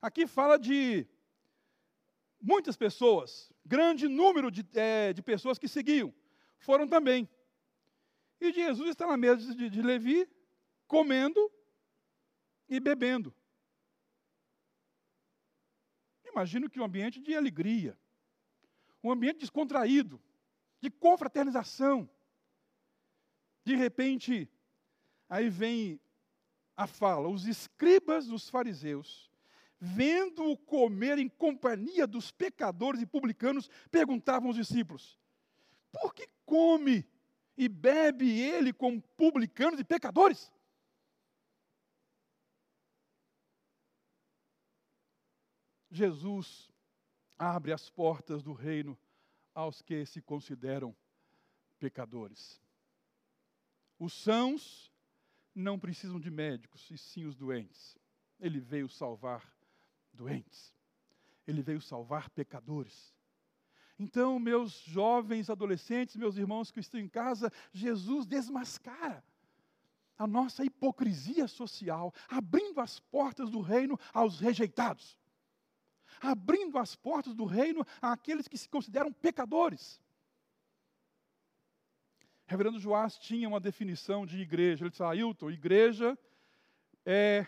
Aqui 0.00 0.26
fala 0.26 0.58
de 0.58 1.06
muitas 2.40 2.76
pessoas, 2.76 3.50
grande 3.64 4.08
número 4.08 4.50
de, 4.50 4.64
é, 4.74 5.12
de 5.12 5.22
pessoas 5.22 5.58
que 5.58 5.66
seguiam, 5.66 6.12
foram 6.58 6.86
também. 6.86 7.28
E 8.40 8.52
Jesus 8.52 8.90
está 8.90 9.06
na 9.06 9.16
mesa 9.16 9.54
de, 9.54 9.70
de 9.70 9.80
Levi, 9.80 10.28
comendo 10.86 11.50
e 12.72 12.80
bebendo. 12.80 13.34
Imagino 16.24 16.70
que 16.70 16.80
um 16.80 16.84
ambiente 16.84 17.20
de 17.20 17.36
alegria, 17.36 17.98
um 19.04 19.12
ambiente 19.12 19.40
descontraído, 19.40 20.18
de 20.80 20.90
confraternização. 20.90 22.08
De 23.62 23.76
repente, 23.76 24.50
aí 25.28 25.50
vem 25.50 26.00
a 26.74 26.86
fala: 26.86 27.28
os 27.28 27.46
escribas 27.46 28.26
dos 28.26 28.48
fariseus, 28.48 29.30
vendo-o 29.78 30.56
comer 30.56 31.18
em 31.18 31.28
companhia 31.28 32.06
dos 32.06 32.30
pecadores 32.30 33.02
e 33.02 33.06
publicanos, 33.06 33.68
perguntavam 33.90 34.48
aos 34.48 34.56
discípulos: 34.56 35.18
por 35.92 36.14
que 36.14 36.26
come 36.46 37.06
e 37.54 37.68
bebe 37.68 38.40
ele 38.40 38.72
com 38.72 38.98
publicanos 38.98 39.78
e 39.78 39.84
pecadores? 39.84 40.50
Jesus 45.92 46.72
abre 47.38 47.70
as 47.70 47.90
portas 47.90 48.42
do 48.42 48.54
reino 48.54 48.98
aos 49.54 49.82
que 49.82 50.06
se 50.06 50.22
consideram 50.22 50.96
pecadores. 51.78 52.58
Os 53.98 54.14
sãos 54.14 54.90
não 55.54 55.78
precisam 55.78 56.18
de 56.18 56.30
médicos, 56.30 56.90
e 56.90 56.96
sim 56.96 57.26
os 57.26 57.36
doentes. 57.36 57.98
Ele 58.40 58.58
veio 58.58 58.88
salvar 58.88 59.46
doentes. 60.14 60.74
Ele 61.46 61.60
veio 61.60 61.80
salvar 61.80 62.30
pecadores. 62.30 63.14
Então, 63.98 64.38
meus 64.38 64.72
jovens 64.84 65.50
adolescentes, 65.50 66.16
meus 66.16 66.38
irmãos 66.38 66.70
que 66.70 66.80
estão 66.80 66.98
em 66.98 67.08
casa, 67.08 67.52
Jesus 67.70 68.26
desmascara 68.26 69.22
a 70.16 70.26
nossa 70.26 70.64
hipocrisia 70.64 71.46
social, 71.46 72.14
abrindo 72.28 72.80
as 72.80 72.98
portas 72.98 73.50
do 73.50 73.60
reino 73.60 73.98
aos 74.14 74.40
rejeitados 74.40 75.18
abrindo 76.20 76.78
as 76.78 76.94
portas 76.94 77.34
do 77.34 77.44
reino 77.44 77.84
àqueles 78.00 78.48
que 78.48 78.58
se 78.58 78.68
consideram 78.68 79.12
pecadores. 79.12 80.00
Reverendo 82.46 82.78
Joás 82.78 83.16
tinha 83.18 83.48
uma 83.48 83.60
definição 83.60 84.26
de 84.26 84.38
igreja. 84.38 84.84
Ele 84.84 84.90
disse: 84.90 85.02
Ailton, 85.02 85.50
igreja 85.50 86.18
é 87.04 87.46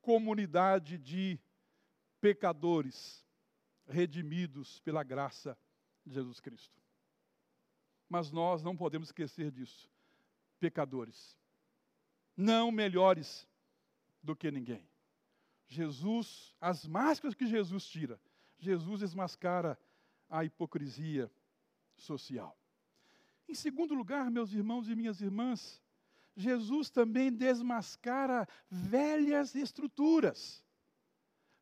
comunidade 0.00 0.98
de 0.98 1.38
pecadores 2.20 3.24
redimidos 3.86 4.80
pela 4.80 5.02
graça 5.02 5.56
de 6.04 6.14
Jesus 6.14 6.40
Cristo. 6.40 6.82
Mas 8.08 8.30
nós 8.30 8.62
não 8.62 8.76
podemos 8.76 9.08
esquecer 9.08 9.50
disso. 9.50 9.90
Pecadores. 10.58 11.38
Não 12.36 12.70
melhores 12.70 13.46
do 14.22 14.34
que 14.34 14.50
ninguém. 14.50 14.88
Jesus, 15.74 16.54
as 16.60 16.86
máscaras 16.86 17.34
que 17.34 17.46
Jesus 17.46 17.84
tira, 17.86 18.20
Jesus 18.58 19.00
desmascara 19.00 19.78
a 20.30 20.44
hipocrisia 20.44 21.30
social. 21.96 22.56
Em 23.48 23.54
segundo 23.54 23.92
lugar, 23.92 24.30
meus 24.30 24.52
irmãos 24.52 24.88
e 24.88 24.94
minhas 24.94 25.20
irmãs, 25.20 25.82
Jesus 26.36 26.90
também 26.90 27.32
desmascara 27.32 28.48
velhas 28.70 29.54
estruturas. 29.54 30.64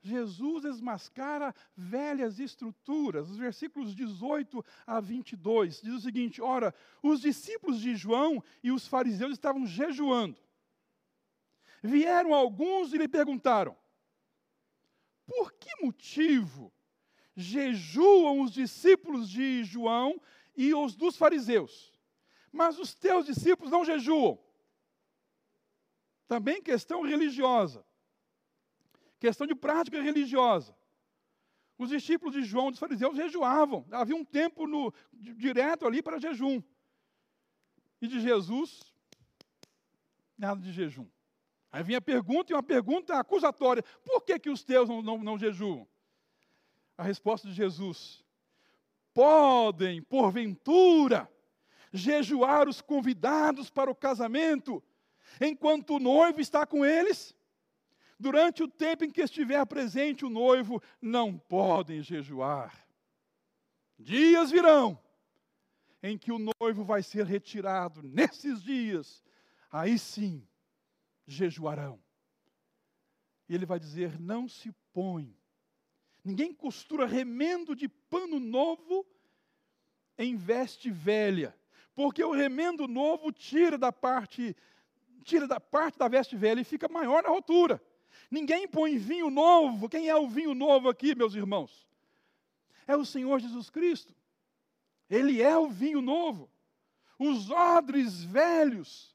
Jesus 0.00 0.62
desmascara 0.62 1.54
velhas 1.76 2.38
estruturas. 2.38 3.31
Os 3.31 3.37
versículos 3.37 3.95
18 3.95 4.64
a 4.87 5.01
22 5.01 5.81
diz 5.81 5.94
o 5.94 6.01
seguinte: 6.01 6.42
Ora, 6.42 6.75
os 7.03 7.20
discípulos 7.20 7.81
de 7.81 7.94
João 7.94 8.42
e 8.62 8.72
os 8.72 8.87
fariseus 8.87 9.33
estavam 9.33 9.66
jejuando. 9.66 10.37
Vieram 11.83 12.35
alguns 12.35 12.92
e 12.92 12.98
lhe 12.98 13.09
perguntaram: 13.09 13.77
por 15.33 15.51
que 15.55 15.83
motivo 15.83 16.71
jejuam 17.35 18.42
os 18.42 18.53
discípulos 18.53 19.31
de 19.31 19.64
João 19.64 20.21
e 20.55 20.75
os 20.75 20.95
dos 20.95 21.16
fariseus, 21.16 21.99
mas 22.53 22.79
os 22.79 22.95
teus 22.95 23.25
discípulos 23.25 23.73
não 23.73 23.83
jejuam? 23.83 24.38
Também 26.29 26.62
questão 26.62 27.01
religiosa, 27.01 27.83
questão 29.18 29.47
de 29.47 29.55
prática 29.55 30.03
religiosa. 30.03 30.77
Os 31.79 31.88
discípulos 31.88 32.35
de 32.35 32.42
João 32.42 32.68
e 32.68 32.73
dos 32.73 32.81
fariseus 32.81 33.16
jejuavam, 33.16 33.87
havia 33.90 34.14
um 34.14 34.25
tempo 34.25 34.66
no, 34.66 34.92
direto 35.12 35.87
ali 35.87 36.03
para 36.03 36.21
jejum. 36.21 36.62
E 38.03 38.07
de 38.07 38.21
Jesus, 38.21 38.92
nada 40.37 40.61
de 40.61 40.73
jejum. 40.73 41.09
Aí 41.72 41.82
vinha 41.82 41.98
a 41.98 42.02
pergunta, 42.02 42.52
e 42.52 42.54
uma 42.54 42.62
pergunta 42.62 43.18
acusatória: 43.18 43.82
por 44.04 44.20
que, 44.20 44.38
que 44.38 44.50
os 44.50 44.62
teus 44.62 44.88
não, 44.88 45.00
não, 45.00 45.18
não 45.18 45.38
jejuam? 45.38 45.88
A 46.98 47.02
resposta 47.02 47.48
de 47.48 47.54
Jesus: 47.54 48.22
podem, 49.14 50.02
porventura, 50.02 51.32
jejuar 51.90 52.68
os 52.68 52.82
convidados 52.82 53.70
para 53.70 53.90
o 53.90 53.94
casamento, 53.94 54.85
enquanto 55.40 55.96
o 55.96 55.98
noivo 55.98 56.42
está 56.42 56.66
com 56.66 56.85
eles? 56.85 57.35
Durante 58.20 58.62
o 58.62 58.68
tempo 58.68 59.04
em 59.04 59.11
que 59.11 59.22
estiver 59.22 59.64
presente 59.66 60.26
o 60.26 60.30
noivo, 60.30 60.80
não 61.00 61.37
podem 61.37 62.02
jejuar. 62.02 62.87
Dias 63.98 64.50
virão 64.50 65.00
em 66.02 66.18
que 66.18 66.30
o 66.30 66.38
noivo 66.61 66.85
vai 66.85 67.02
ser 67.02 67.24
retirado, 67.24 68.02
nesses 68.02 68.62
dias, 68.62 69.22
aí 69.70 69.98
sim 69.98 70.46
jejuarão. 71.33 71.99
E 73.49 73.55
ele 73.55 73.66
vai 73.66 73.79
dizer: 73.79 74.21
não 74.21 74.49
se 74.49 74.73
põe. 74.92 75.37
Ninguém 76.25 76.55
costura 76.55 77.07
remendo 77.07 77.75
de 77.75 77.88
pano 77.88 78.38
novo 78.38 79.05
em 80.16 80.37
veste 80.37 80.90
velha, 80.90 81.57
porque 81.95 82.23
o 82.23 82.31
remendo 82.31 82.87
novo 82.87 83.33
tira 83.33 83.77
da 83.77 83.90
parte 83.90 84.57
tira 85.25 85.47
da 85.47 85.61
parte 85.61 85.99
da 85.99 86.09
veste 86.09 86.37
velha 86.37 86.61
e 86.61 86.64
fica 86.64 86.88
maior 86.88 87.23
na 87.23 87.29
rotura. 87.29 87.83
Ninguém 88.31 88.66
põe 88.66 88.99
vinho 88.99 89.31
novo. 89.31 89.88
Quem 89.88 90.09
é 90.09 90.16
o 90.16 90.29
vinho 90.29 90.55
novo 90.55 90.88
aqui, 90.88 91.14
meus 91.14 91.35
irmãos? 91.35 91.87
É 92.87 92.97
o 92.97 93.05
Senhor 93.05 93.38
Jesus 93.38 93.71
Cristo. 93.71 94.14
Ele 95.09 95.40
é 95.40 95.57
o 95.57 95.68
vinho 95.68 96.01
novo. 96.01 96.51
Os 97.18 97.51
odres 97.51 98.25
velhos 98.25 99.12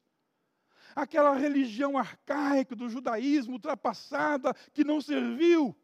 aquela 1.02 1.34
religião 1.34 1.96
arcaica 1.96 2.74
do 2.74 2.88
judaísmo 2.88 3.52
ultrapassada 3.52 4.52
que 4.72 4.82
não 4.82 5.00
serviu. 5.00 5.76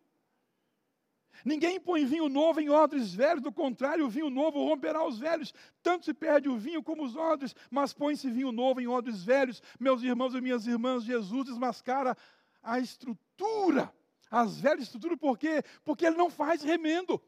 Ninguém 1.44 1.78
põe 1.80 2.04
vinho 2.04 2.28
novo 2.28 2.60
em 2.60 2.68
odres 2.68 3.14
velhos, 3.14 3.42
do 3.42 3.52
contrário, 3.52 4.06
o 4.06 4.08
vinho 4.08 4.28
novo 4.28 4.58
romperá 4.64 5.06
os 5.06 5.18
velhos. 5.18 5.54
Tanto 5.82 6.04
se 6.04 6.12
perde 6.12 6.48
o 6.48 6.56
vinho 6.56 6.82
como 6.82 7.04
os 7.04 7.14
odres, 7.14 7.54
mas 7.70 7.92
põe-se 7.92 8.28
vinho 8.28 8.50
novo 8.50 8.80
em 8.80 8.88
odres 8.88 9.22
velhos. 9.22 9.62
Meus 9.78 10.02
irmãos 10.02 10.34
e 10.34 10.40
minhas 10.40 10.66
irmãs, 10.66 11.04
Jesus 11.04 11.46
desmascara 11.46 12.16
a 12.62 12.80
estrutura, 12.80 13.92
as 14.30 14.60
velhas 14.60 14.84
estruturas, 14.84 15.18
por 15.18 15.38
quê? 15.38 15.62
Porque 15.84 16.06
ele 16.06 16.16
não 16.16 16.30
faz 16.30 16.62
remendo. 16.62 17.22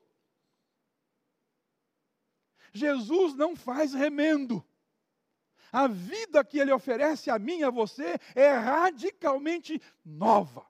Jesus 2.73 3.35
não 3.35 3.55
faz 3.55 3.95
remendo. 3.95 4.65
A 5.77 5.87
vida 5.89 6.43
que 6.43 6.59
Ele 6.59 6.73
oferece 6.73 7.29
a 7.29 7.39
mim 7.39 7.59
e 7.59 7.65
a 7.65 7.69
você 7.69 8.19
é 8.35 8.51
radicalmente 8.51 9.79
nova. 10.03 10.67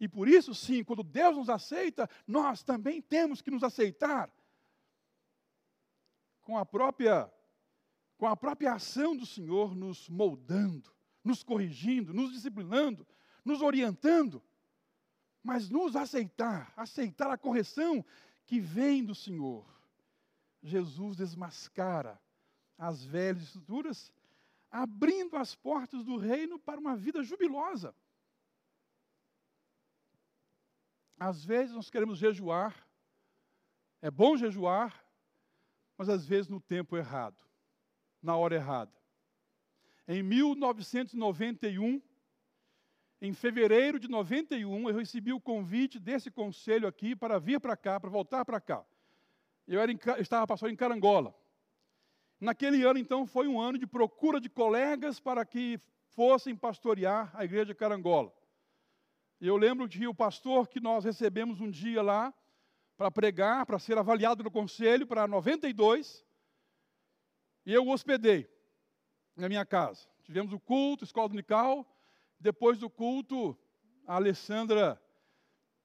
E 0.00 0.08
por 0.08 0.26
isso, 0.26 0.54
sim, 0.54 0.82
quando 0.82 1.02
Deus 1.02 1.36
nos 1.36 1.50
aceita, 1.50 2.08
nós 2.26 2.62
também 2.62 3.02
temos 3.02 3.42
que 3.42 3.50
nos 3.50 3.62
aceitar 3.62 4.32
com 6.40 6.56
a 6.56 6.64
própria 6.64 7.30
com 8.16 8.26
a 8.26 8.34
própria 8.34 8.72
ação 8.72 9.14
do 9.14 9.26
Senhor 9.26 9.76
nos 9.76 10.08
moldando, 10.08 10.90
nos 11.22 11.42
corrigindo, 11.42 12.14
nos 12.14 12.32
disciplinando, 12.32 13.06
nos 13.44 13.60
orientando, 13.60 14.42
mas 15.42 15.68
nos 15.68 15.94
aceitar, 15.94 16.72
aceitar 16.74 17.30
a 17.30 17.36
correção 17.36 18.02
que 18.46 18.58
vem 18.58 19.04
do 19.04 19.14
Senhor. 19.14 19.66
Jesus 20.62 21.18
desmascara 21.18 22.18
as 22.78 23.04
velhas 23.04 23.42
estruturas, 23.42 24.10
abrindo 24.72 25.36
as 25.36 25.54
portas 25.54 26.02
do 26.02 26.16
reino 26.16 26.58
para 26.58 26.80
uma 26.80 26.96
vida 26.96 27.22
jubilosa. 27.22 27.94
Às 31.18 31.44
vezes 31.44 31.74
nós 31.74 31.90
queremos 31.90 32.18
jejuar, 32.18 32.74
é 34.00 34.10
bom 34.10 34.34
jejuar, 34.34 35.04
mas 35.96 36.08
às 36.08 36.26
vezes 36.26 36.48
no 36.48 36.58
tempo 36.58 36.96
errado, 36.96 37.44
na 38.20 38.34
hora 38.34 38.54
errada. 38.54 38.92
Em 40.08 40.22
1991, 40.22 42.02
em 43.20 43.32
fevereiro 43.32 44.00
de 44.00 44.08
91, 44.08 44.88
eu 44.88 44.96
recebi 44.96 45.32
o 45.32 45.40
convite 45.40 46.00
desse 46.00 46.30
conselho 46.30 46.88
aqui 46.88 47.14
para 47.14 47.38
vir 47.38 47.60
para 47.60 47.76
cá, 47.76 48.00
para 48.00 48.10
voltar 48.10 48.44
para 48.44 48.60
cá. 48.60 48.84
Eu, 49.68 49.80
era 49.80 49.92
em, 49.92 49.98
eu 50.16 50.22
estava 50.22 50.46
pastor 50.46 50.70
em 50.70 50.74
Carangola. 50.74 51.32
Naquele 52.42 52.82
ano, 52.82 52.98
então, 52.98 53.24
foi 53.24 53.46
um 53.46 53.60
ano 53.60 53.78
de 53.78 53.86
procura 53.86 54.40
de 54.40 54.48
colegas 54.48 55.20
para 55.20 55.46
que 55.46 55.78
fossem 56.08 56.56
pastorear 56.56 57.30
a 57.34 57.44
igreja 57.44 57.72
Carangola. 57.72 58.34
Eu 59.40 59.56
lembro 59.56 59.86
de 59.86 60.08
o 60.08 60.14
pastor 60.14 60.66
que 60.66 60.80
nós 60.80 61.04
recebemos 61.04 61.60
um 61.60 61.70
dia 61.70 62.02
lá 62.02 62.34
para 62.96 63.12
pregar, 63.12 63.64
para 63.64 63.78
ser 63.78 63.96
avaliado 63.96 64.42
no 64.42 64.50
conselho, 64.50 65.06
para 65.06 65.28
92, 65.28 66.26
e 67.64 67.72
eu 67.72 67.86
o 67.86 67.92
hospedei 67.92 68.50
na 69.36 69.48
minha 69.48 69.64
casa. 69.64 70.08
Tivemos 70.24 70.52
o 70.52 70.58
culto, 70.58 71.04
escola 71.04 71.28
dominical, 71.28 71.86
depois 72.40 72.76
do 72.76 72.90
culto, 72.90 73.56
a 74.04 74.16
Alessandra 74.16 75.00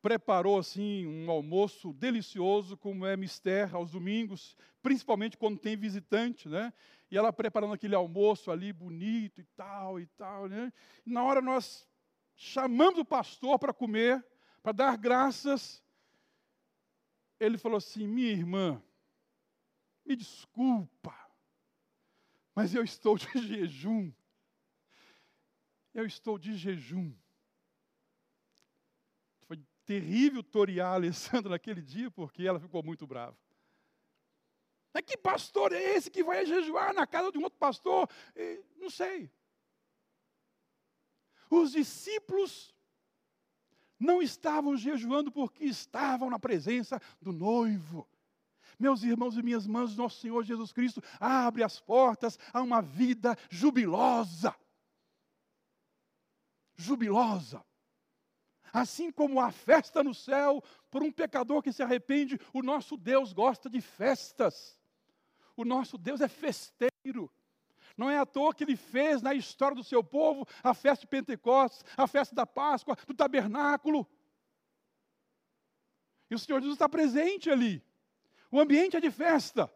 preparou 0.08 0.58
assim 0.58 1.06
um 1.06 1.30
almoço 1.30 1.92
delicioso, 1.92 2.78
como 2.78 3.06
é 3.06 3.18
mister 3.18 3.76
aos 3.76 3.92
domingos, 3.92 4.56
principalmente 4.82 5.36
quando 5.36 5.60
tem 5.60 5.76
visitante, 5.76 6.48
né? 6.48 6.72
E 7.12 7.18
ela 7.18 7.34
preparando 7.34 7.74
aquele 7.74 7.94
almoço 7.94 8.50
ali 8.50 8.72
bonito 8.72 9.42
e 9.42 9.44
tal 9.44 10.00
e 10.00 10.06
tal, 10.06 10.48
né? 10.48 10.72
E 11.06 11.10
na 11.10 11.26
hora 11.26 11.42
nós 11.42 11.86
chamamos 12.38 12.98
o 12.98 13.04
pastor 13.04 13.60
para 13.60 13.74
comer, 13.74 14.26
para 14.64 14.72
dar 14.72 14.98
graças. 14.98 15.84
Ele 17.38 17.58
falou 17.58 17.78
assim: 17.78 18.08
"Minha 18.08 18.32
irmã, 18.32 18.82
me 20.06 20.16
desculpa, 20.16 21.14
mas 22.56 22.74
eu 22.74 22.82
estou 22.82 23.18
de 23.18 23.28
jejum 23.46 24.10
eu 25.98 26.06
estou 26.06 26.38
de 26.38 26.56
jejum. 26.56 27.12
Terrível 29.88 30.44
torear 30.44 30.92
a 30.92 30.94
Alessandra 30.94 31.50
naquele 31.50 31.82
dia, 31.82 32.12
porque 32.12 32.46
ela 32.46 32.60
ficou 32.60 32.84
muito 32.84 33.08
brava. 33.08 33.36
Mas 34.94 35.04
que 35.04 35.18
pastor 35.18 35.74
é 35.74 35.82
esse 35.96 36.12
que 36.12 36.24
vai 36.24 36.46
jejuar 36.46 36.94
na 36.94 37.08
casa 37.08 37.32
de 37.32 37.40
um 37.40 37.44
outro 37.44 37.58
pastor? 37.58 38.08
não 38.76 38.92
sei. 38.92 39.32
Os 41.50 41.72
discípulos 41.72 42.76
não 44.00 44.22
estavam 44.22 44.78
jejuando 44.78 45.32
porque 45.32 45.64
estavam 45.64 46.30
na 46.30 46.38
presença 46.38 47.02
do 47.20 47.32
noivo. 47.32 48.08
Meus 48.78 49.02
irmãos 49.02 49.36
e 49.36 49.42
minhas 49.42 49.66
mãos, 49.66 49.98
nosso 49.98 50.20
Senhor 50.20 50.44
Jesus 50.44 50.72
Cristo 50.72 51.02
abre 51.20 51.64
as 51.64 51.80
portas 51.80 52.38
a 52.54 52.62
uma 52.62 52.82
vida 52.82 53.36
jubilosa 53.50 54.56
jubilosa. 56.78 57.66
Assim 58.78 59.12
como 59.12 59.42
há 59.42 59.50
festa 59.50 60.04
no 60.04 60.14
céu 60.14 60.64
por 60.92 61.02
um 61.02 61.12
pecador 61.12 61.64
que 61.64 61.74
se 61.74 61.82
arrepende, 61.82 62.40
o 62.54 62.62
nosso 62.62 62.96
Deus 62.96 63.34
gosta 63.34 63.68
de 63.68 63.82
festas. 63.82 64.80
O 65.56 65.66
nosso 65.66 65.98
Deus 65.98 66.22
é 66.22 66.28
festeiro. 66.28 67.28
Não 67.98 68.08
é 68.08 68.20
à 68.20 68.26
toa 68.26 68.54
que 68.54 68.64
ele 68.64 68.76
fez 68.76 69.24
na 69.24 69.34
história 69.34 69.76
do 69.76 69.84
seu 69.84 70.04
povo 70.04 70.48
a 70.64 70.76
festa 70.76 71.02
de 71.02 71.08
Pentecostes, 71.08 71.84
a 71.98 72.06
festa 72.06 72.36
da 72.36 72.46
Páscoa, 72.46 72.96
do 73.08 73.16
tabernáculo. 73.16 74.08
E 76.30 76.36
o 76.36 76.38
Senhor 76.38 76.60
Jesus 76.60 76.76
está 76.76 76.88
presente 76.88 77.50
ali. 77.50 77.84
O 78.52 78.60
ambiente 78.60 78.96
é 78.96 79.02
de 79.02 79.10
festa. 79.10 79.74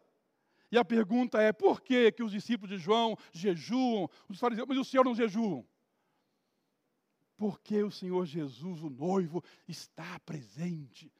E 0.70 0.78
a 0.78 0.84
pergunta 0.84 1.42
é: 1.42 1.52
por 1.52 1.80
que, 1.80 2.12
que 2.12 2.22
os 2.22 2.30
discípulos 2.30 2.70
de 2.70 2.78
João 2.78 3.18
jejuam, 3.32 4.08
os 4.28 4.38
fariseus, 4.38 4.68
mas 4.68 4.78
o 4.78 4.84
Senhor 4.84 5.04
não 5.04 5.12
jejuam? 5.12 5.66
Porque 7.42 7.82
o 7.82 7.90
Senhor 7.90 8.24
Jesus, 8.24 8.84
o 8.84 8.88
noivo, 8.88 9.42
está 9.66 10.16
presente. 10.20 11.12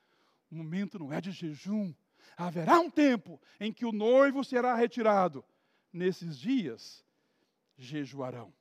O 0.52 0.54
momento 0.54 0.96
não 0.96 1.12
é 1.12 1.20
de 1.20 1.32
jejum. 1.32 1.92
Haverá 2.36 2.78
um 2.78 2.88
tempo 2.88 3.40
em 3.58 3.72
que 3.72 3.84
o 3.84 3.90
noivo 3.90 4.44
será 4.44 4.76
retirado. 4.76 5.44
Nesses 5.92 6.38
dias, 6.38 7.04
jejuarão. 7.76 8.54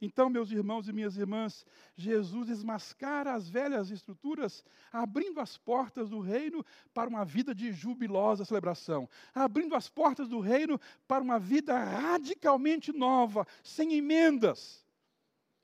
Então, 0.00 0.30
meus 0.30 0.52
irmãos 0.52 0.86
e 0.86 0.92
minhas 0.92 1.16
irmãs, 1.16 1.66
Jesus 1.96 2.46
desmascara 2.46 3.34
as 3.34 3.48
velhas 3.48 3.90
estruturas, 3.90 4.64
abrindo 4.92 5.40
as 5.40 5.58
portas 5.58 6.10
do 6.10 6.20
reino 6.20 6.64
para 6.94 7.10
uma 7.10 7.24
vida 7.24 7.52
de 7.52 7.72
jubilosa 7.72 8.44
celebração, 8.44 9.08
abrindo 9.34 9.74
as 9.74 9.88
portas 9.88 10.28
do 10.28 10.38
reino 10.38 10.80
para 11.08 11.20
uma 11.20 11.40
vida 11.40 11.76
radicalmente 11.76 12.92
nova, 12.92 13.44
sem 13.64 13.94
emendas, 13.94 14.86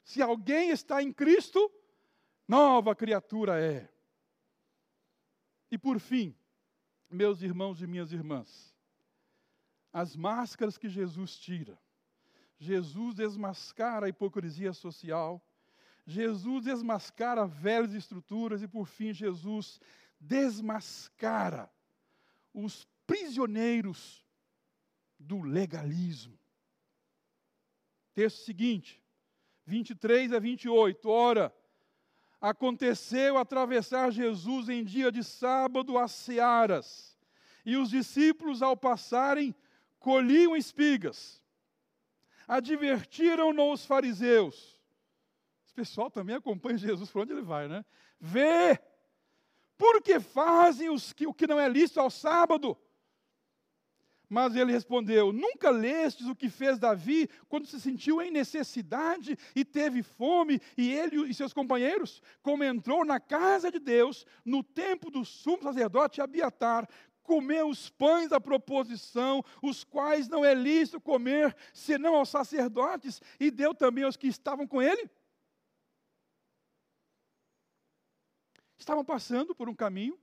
se 0.04 0.20
alguém 0.20 0.70
está 0.70 1.02
em 1.02 1.12
Cristo, 1.12 1.72
nova 2.46 2.94
criatura 2.94 3.60
é. 3.60 3.88
E 5.70 5.78
por 5.78 5.98
fim, 5.98 6.36
meus 7.10 7.42
irmãos 7.42 7.80
e 7.80 7.86
minhas 7.86 8.12
irmãs, 8.12 8.76
as 9.92 10.14
máscaras 10.14 10.76
que 10.76 10.88
Jesus 10.88 11.38
tira. 11.38 11.78
Jesus 12.58 13.14
desmascara 13.14 14.06
a 14.06 14.08
hipocrisia 14.08 14.72
social, 14.72 15.44
Jesus 16.06 16.64
desmascara 16.64 17.46
velhas 17.46 17.94
estruturas 17.94 18.62
e, 18.62 18.68
por 18.68 18.86
fim, 18.86 19.12
Jesus 19.12 19.80
desmascara 20.20 21.70
os 22.52 22.86
prisioneiros 23.06 24.24
do 25.18 25.42
legalismo. 25.42 26.38
Texto 28.12 28.44
seguinte: 28.44 29.03
23 29.66 30.32
a 30.32 30.38
28. 30.38 31.08
Ora, 31.08 31.54
aconteceu 32.40 33.38
atravessar 33.38 34.10
Jesus 34.10 34.68
em 34.68 34.84
dia 34.84 35.10
de 35.10 35.24
sábado 35.24 35.96
as 35.96 36.12
searas, 36.12 37.16
e 37.64 37.76
os 37.76 37.88
discípulos, 37.88 38.60
ao 38.60 38.76
passarem, 38.76 39.54
colhiam 39.98 40.54
espigas. 40.54 41.42
Advertiram-no 42.46 43.72
os 43.72 43.86
fariseus. 43.86 44.78
Esse 45.64 45.72
pessoal 45.72 46.10
também 46.10 46.36
acompanha 46.36 46.76
Jesus 46.76 47.10
por 47.10 47.22
onde 47.22 47.32
ele 47.32 47.40
vai, 47.40 47.68
né? 47.68 47.82
Vê, 48.20 48.78
porque 49.78 50.20
fazem 50.20 50.90
os 50.90 51.14
que, 51.14 51.26
o 51.26 51.32
que 51.32 51.46
não 51.46 51.58
é 51.58 51.66
lícito 51.66 52.00
ao 52.00 52.10
sábado. 52.10 52.76
Mas 54.28 54.56
ele 54.56 54.72
respondeu: 54.72 55.32
Nunca 55.32 55.70
lestes 55.70 56.26
o 56.26 56.34
que 56.34 56.48
fez 56.48 56.78
Davi 56.78 57.28
quando 57.48 57.66
se 57.66 57.80
sentiu 57.80 58.22
em 58.22 58.30
necessidade 58.30 59.38
e 59.54 59.64
teve 59.64 60.02
fome, 60.02 60.60
e 60.76 60.92
ele 60.92 61.28
e 61.28 61.34
seus 61.34 61.52
companheiros, 61.52 62.22
como 62.42 62.64
entrou 62.64 63.04
na 63.04 63.20
casa 63.20 63.70
de 63.70 63.78
Deus, 63.78 64.26
no 64.44 64.62
tempo 64.62 65.10
do 65.10 65.24
sumo 65.24 65.62
sacerdote 65.62 66.20
Abiatar, 66.20 66.88
comeu 67.22 67.68
os 67.68 67.90
pães 67.90 68.28
da 68.28 68.40
proposição, 68.40 69.42
os 69.62 69.82
quais 69.82 70.28
não 70.28 70.44
é 70.44 70.54
lícito 70.54 71.00
comer, 71.00 71.56
senão 71.72 72.14
aos 72.14 72.28
sacerdotes, 72.28 73.20
e 73.40 73.50
deu 73.50 73.74
também 73.74 74.04
aos 74.04 74.16
que 74.16 74.28
estavam 74.28 74.66
com 74.66 74.80
ele? 74.80 75.10
Estavam 78.78 79.04
passando 79.04 79.54
por 79.54 79.68
um 79.68 79.74
caminho, 79.74 80.18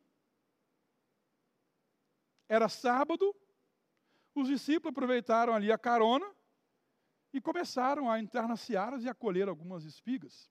era 2.47 2.69
sábado, 2.69 3.35
os 4.33 4.47
discípulos 4.47 4.91
aproveitaram 4.91 5.53
ali 5.53 5.71
a 5.71 5.77
carona 5.77 6.29
e 7.33 7.41
começaram 7.41 8.09
a 8.09 8.19
entrar 8.19 8.47
nas 8.47 8.61
searas 8.61 9.03
e 9.03 9.09
a 9.09 9.13
colher 9.13 9.47
algumas 9.47 9.83
espigas. 9.83 10.49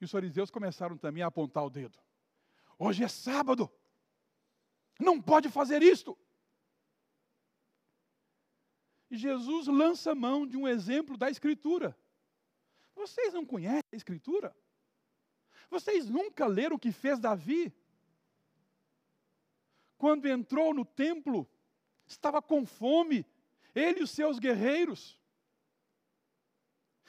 E 0.00 0.04
os 0.04 0.10
fariseus 0.10 0.50
começaram 0.50 0.96
também 0.96 1.22
a 1.22 1.26
apontar 1.26 1.64
o 1.64 1.70
dedo. 1.70 1.98
Hoje 2.78 3.04
é 3.04 3.08
sábado. 3.08 3.70
Não 4.98 5.20
pode 5.20 5.48
fazer 5.48 5.82
isto. 5.82 6.16
E 9.10 9.16
Jesus 9.16 9.66
lança 9.66 10.14
mão 10.14 10.46
de 10.46 10.56
um 10.56 10.66
exemplo 10.66 11.16
da 11.16 11.30
Escritura. 11.30 11.96
Vocês 12.94 13.32
não 13.32 13.46
conhecem 13.46 13.82
a 13.92 13.96
Escritura? 13.96 14.56
Vocês 15.70 16.08
nunca 16.08 16.46
leram 16.46 16.76
o 16.76 16.78
que 16.78 16.92
fez 16.92 17.18
Davi? 17.18 17.72
Quando 19.96 20.26
entrou 20.26 20.74
no 20.74 20.84
templo 20.84 21.48
estava 22.06 22.40
com 22.40 22.64
fome, 22.64 23.26
ele 23.74 24.00
e 24.00 24.02
os 24.02 24.10
seus 24.10 24.38
guerreiros. 24.38 25.18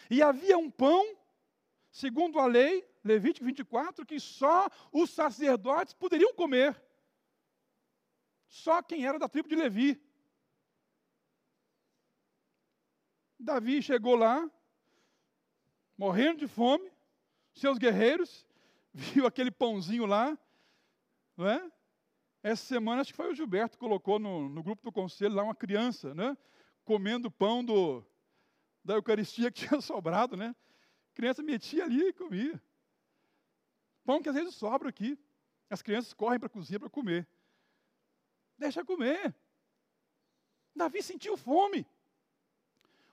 E 0.10 0.22
havia 0.22 0.58
um 0.58 0.70
pão, 0.70 1.18
segundo 1.92 2.40
a 2.40 2.46
lei, 2.46 2.88
Levítico 3.04 3.46
24, 3.46 4.06
que 4.06 4.20
só 4.20 4.70
os 4.92 5.10
sacerdotes 5.10 5.94
poderiam 5.94 6.34
comer. 6.34 6.82
Só 8.48 8.82
quem 8.82 9.06
era 9.06 9.20
da 9.20 9.30
tribo 9.30 9.48
de 9.48 9.56
Levi. 9.56 10.02
Davi 13.40 13.82
chegou 13.82 14.16
lá, 14.16 14.50
morrendo 15.98 16.40
de 16.40 16.48
fome, 16.48 16.92
seus 17.54 17.78
guerreiros, 17.78 18.46
viu 18.94 19.26
aquele 19.26 19.52
pãozinho 19.52 20.06
lá, 20.06 20.38
não 21.36 21.48
é? 21.48 21.72
Essa 22.43 22.63
semana, 22.65 23.02
acho 23.02 23.12
que 23.12 23.17
foi 23.17 23.32
o 23.32 23.36
Gilberto 23.36 23.78
que 23.78 23.80
colocou 23.80 24.19
no, 24.19 24.47
no 24.47 24.63
grupo 24.63 24.84
do 24.84 24.91
conselho 24.91 25.36
lá 25.36 25.43
uma 25.43 25.56
criança, 25.56 26.13
né? 26.13 26.38
Comendo 26.86 27.30
pão 27.30 27.63
do, 27.63 28.06
da 28.84 28.93
Eucaristia 28.93 29.52
que 29.52 29.65
tinha 29.67 29.82
sobrado, 29.82 30.38
né? 30.38 30.56
criança 31.17 31.41
metia 31.41 31.84
ali 31.84 32.10
e 32.10 32.13
comia. 32.13 32.62
Pão 34.06 34.21
que 34.21 34.30
às 34.30 34.36
vezes 34.36 34.54
sobra 34.54 34.88
aqui. 34.88 35.17
As 35.67 35.82
crianças 35.82 36.13
correm 36.13 36.39
para 36.39 36.45
a 36.45 36.50
cozinha 36.50 36.80
para 36.80 36.91
comer. 36.91 37.28
Deixa 38.56 38.86
comer. 38.86 39.36
Davi 40.76 41.02
sentiu 41.02 41.36
fome. 41.36 41.88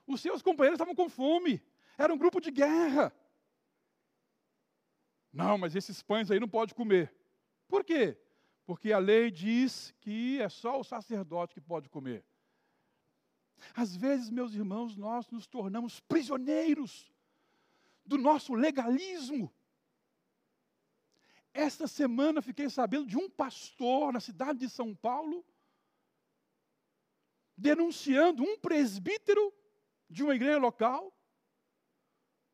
Os 0.05 0.21
seus 0.21 0.43
companheiros 0.43 0.77
estavam 0.77 0.93
com 0.93 1.09
fome. 1.09 1.59
Era 1.97 2.13
um 2.13 2.17
grupo 2.17 2.39
de 2.39 2.51
guerra. 2.51 3.11
Não, 5.33 5.57
mas 5.57 5.75
esses 5.75 6.03
pães 6.03 6.29
aí 6.29 6.39
não 6.39 6.47
pode 6.47 6.75
comer. 6.75 7.11
Por 7.67 7.83
quê? 7.83 8.15
Porque 8.65 8.91
a 8.91 8.97
lei 8.97 9.29
diz 9.29 9.93
que 10.01 10.41
é 10.41 10.49
só 10.49 10.79
o 10.79 10.83
sacerdote 10.83 11.53
que 11.53 11.61
pode 11.61 11.87
comer. 11.89 12.25
Às 13.73 13.95
vezes, 13.95 14.29
meus 14.29 14.53
irmãos, 14.53 14.95
nós 14.95 15.29
nos 15.29 15.47
tornamos 15.47 15.99
prisioneiros 15.99 17.11
do 18.05 18.17
nosso 18.17 18.53
legalismo. 18.53 19.53
Esta 21.53 21.87
semana 21.87 22.41
fiquei 22.41 22.69
sabendo 22.69 23.07
de 23.07 23.17
um 23.17 23.29
pastor 23.29 24.11
na 24.11 24.19
cidade 24.19 24.59
de 24.59 24.69
São 24.69 24.93
Paulo 24.93 25.45
denunciando 27.57 28.43
um 28.43 28.57
presbítero 28.57 29.53
de 30.09 30.23
uma 30.23 30.35
igreja 30.35 30.57
local 30.57 31.15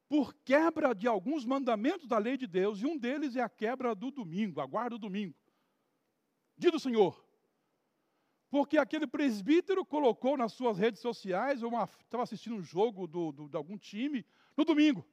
por 0.08 0.34
quebra 0.36 0.94
de 0.94 1.08
alguns 1.08 1.46
mandamentos 1.46 2.06
da 2.06 2.18
lei 2.18 2.38
de 2.38 2.46
Deus, 2.46 2.82
e 2.82 2.86
um 2.86 2.98
deles 2.98 3.36
é 3.36 3.42
a 3.42 3.50
quebra 3.50 3.96
do 3.96 4.12
domingo, 4.12 4.60
a 4.60 4.66
guarda 4.66 4.98
do 4.98 5.00
domingo. 5.00 5.34
Dia 6.62 6.70
do 6.70 6.80
Senhor. 6.80 7.20
Porque 8.48 8.78
aquele 8.78 9.08
presbítero 9.08 9.84
colocou 9.84 10.38
nas 10.38 10.54
suas 10.54 10.78
redes 10.78 11.02
sociais, 11.02 11.62
estava 12.04 12.22
assistindo 12.22 12.56
um 12.56 12.62
jogo 12.62 13.08
do, 13.08 13.32
do, 13.32 13.50
de 13.50 13.58
algum 13.58 13.80
time, 13.80 14.24
no 14.56 14.64
domingo. 14.64 15.04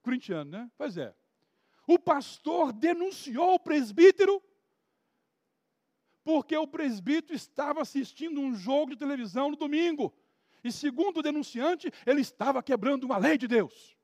Corintiano, 0.00 0.48
né? 0.48 0.70
Pois 0.78 0.96
é. 0.96 1.12
O 1.88 1.98
pastor 1.98 2.72
denunciou 2.72 3.54
o 3.54 3.58
presbítero 3.58 4.40
porque 6.22 6.56
o 6.56 6.68
presbítero 6.68 7.34
estava 7.34 7.82
assistindo 7.82 8.40
um 8.40 8.54
jogo 8.54 8.92
de 8.92 8.96
televisão 8.96 9.50
no 9.50 9.56
domingo. 9.56 10.14
E 10.62 10.70
segundo 10.70 11.18
o 11.18 11.22
denunciante, 11.22 11.90
ele 12.06 12.20
estava 12.20 12.62
quebrando 12.62 13.02
uma 13.02 13.18
lei 13.18 13.36
de 13.36 13.48
Deus. 13.48 13.96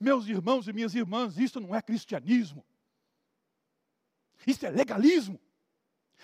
Meus 0.00 0.26
irmãos 0.26 0.66
e 0.66 0.72
minhas 0.72 0.96
irmãs, 0.96 1.38
isso 1.38 1.60
não 1.60 1.72
é 1.72 1.80
cristianismo. 1.80 2.66
Isso 4.44 4.66
é 4.66 4.70
legalismo. 4.70 5.40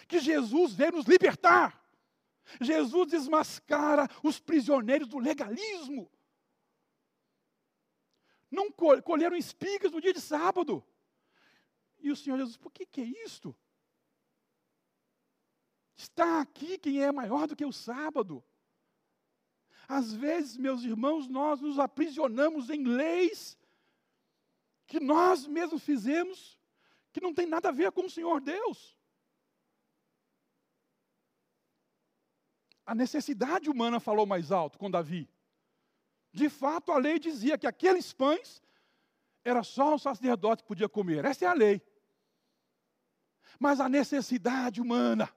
Que 0.09 0.19
Jesus 0.19 0.75
veio 0.75 0.93
nos 0.93 1.07
libertar. 1.07 1.81
Jesus 2.61 3.11
desmascara 3.11 4.09
os 4.23 4.41
prisioneiros 4.41 5.07
do 5.07 5.19
legalismo 5.19 6.11
não 8.53 8.71
colheram 8.71 9.35
espigas 9.35 9.91
no 9.91 10.01
dia 10.01 10.13
de 10.13 10.21
sábado. 10.21 10.85
E 11.99 12.11
o 12.11 12.17
Senhor 12.17 12.37
Jesus, 12.37 12.59
por 12.59 12.71
que, 12.71 12.85
que 12.85 13.01
é 13.01 13.25
isto? 13.25 13.57
Está 15.97 16.43
aqui 16.43 16.77
quem 16.77 17.03
é 17.03 17.11
maior 17.11 17.47
do 17.49 17.57
que 17.57 17.65
o 17.65 17.73
sábado. 17.73 18.45
Às 19.89 20.13
vezes, 20.13 20.59
meus 20.59 20.83
irmãos, 20.83 21.27
nós 21.29 21.61
nos 21.61 21.79
aprisionamos 21.79 22.69
em 22.69 22.85
leis 22.85 23.59
que 24.87 25.01
nós 25.01 25.47
mesmos 25.47 25.83
fizemos, 25.83 26.59
que 27.13 27.21
não 27.21 27.35
tem 27.35 27.47
nada 27.47 27.69
a 27.69 27.73
ver 27.73 27.93
com 27.93 28.07
o 28.07 28.11
Senhor 28.11 28.41
Deus. 28.41 28.97
A 32.85 32.95
necessidade 32.95 33.71
humana 33.71 34.01
falou 34.01 34.27
mais 34.27 34.51
alto 34.51 34.79
com 34.79 34.91
Davi. 34.91 35.29
De 36.33 36.49
fato, 36.49 36.91
a 36.91 36.99
lei 36.99 37.19
dizia 37.19 37.59
que 37.59 37.67
aqueles 37.67 38.13
pães 38.13 38.63
era 39.45 39.63
só 39.63 39.95
o 39.95 39.99
sacerdote 39.99 40.63
que 40.63 40.69
podia 40.69 40.89
comer. 40.89 41.25
Essa 41.25 41.45
é 41.45 41.49
a 41.49 41.53
lei. 41.53 41.83
Mas 43.59 43.81
a 43.81 43.89
necessidade 43.89 44.81
humana 44.81 45.33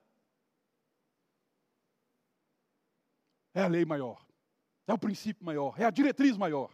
é 3.53 3.61
a 3.61 3.67
lei 3.67 3.85
maior, 3.85 4.25
é 4.87 4.93
o 4.93 4.97
princípio 4.97 5.45
maior, 5.45 5.79
é 5.79 5.85
a 5.85 5.89
diretriz 5.89 6.37
maior. 6.37 6.71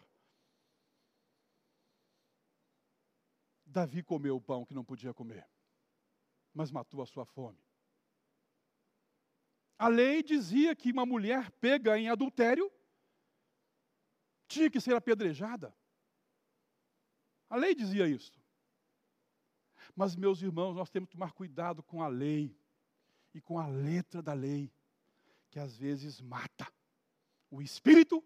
Davi 3.72 4.04
comeu 4.04 4.36
o 4.36 4.42
pão 4.42 4.66
que 4.66 4.74
não 4.74 4.84
podia 4.84 5.14
comer, 5.14 5.48
mas 6.54 6.72
matou 6.72 7.02
a 7.02 7.06
sua 7.06 7.26
fome. 7.26 7.64
A 9.78 9.88
lei 9.88 10.22
dizia 10.22 10.76
que 10.76 10.92
uma 10.92 11.06
mulher 11.06 11.50
pega 11.54 11.98
em 11.98 12.10
adultério 12.10 12.72
tinha 14.48 14.70
que 14.70 14.82
ser 14.82 14.94
apedrejada. 14.94 15.74
A 17.50 17.56
lei 17.56 17.74
dizia 17.74 18.08
isso. 18.08 18.40
Mas, 19.96 20.16
meus 20.16 20.42
irmãos, 20.42 20.76
nós 20.76 20.90
temos 20.90 21.08
que 21.08 21.16
tomar 21.16 21.32
cuidado 21.32 21.82
com 21.82 22.04
a 22.04 22.08
lei 22.08 22.56
e 23.34 23.42
com 23.42 23.58
a 23.58 23.68
letra 23.68 24.22
da 24.22 24.34
lei, 24.34 24.72
que 25.50 25.58
às 25.58 25.76
vezes 25.78 26.22
mata. 26.22 26.72
O 27.50 27.62
espírito 27.62 28.24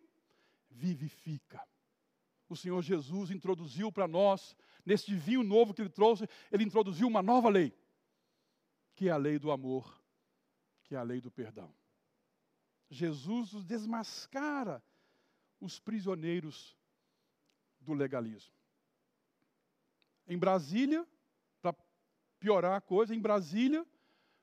vivifica. 0.69 1.65
O 2.55 2.57
Senhor 2.57 2.81
Jesus 2.81 3.31
introduziu 3.31 3.91
para 3.91 4.07
nós, 4.07 4.55
nesse 4.85 5.13
vinho 5.13 5.43
novo 5.43 5.73
que 5.73 5.81
ele 5.81 5.89
trouxe, 5.89 6.25
ele 6.49 6.63
introduziu 6.63 7.05
uma 7.05 7.21
nova 7.21 7.49
lei, 7.49 7.77
que 8.95 9.09
é 9.09 9.11
a 9.11 9.17
lei 9.17 9.37
do 9.37 9.51
amor, 9.51 10.01
que 10.85 10.95
é 10.95 10.97
a 10.97 11.03
lei 11.03 11.19
do 11.19 11.29
perdão. 11.29 11.69
Jesus 12.89 13.61
desmascara 13.65 14.81
os 15.59 15.81
prisioneiros 15.81 16.77
do 17.81 17.93
legalismo. 17.93 18.55
Em 20.25 20.37
Brasília, 20.37 21.05
para 21.61 21.75
piorar 22.39 22.77
a 22.77 22.81
coisa, 22.81 23.13
em 23.13 23.19
Brasília, 23.19 23.85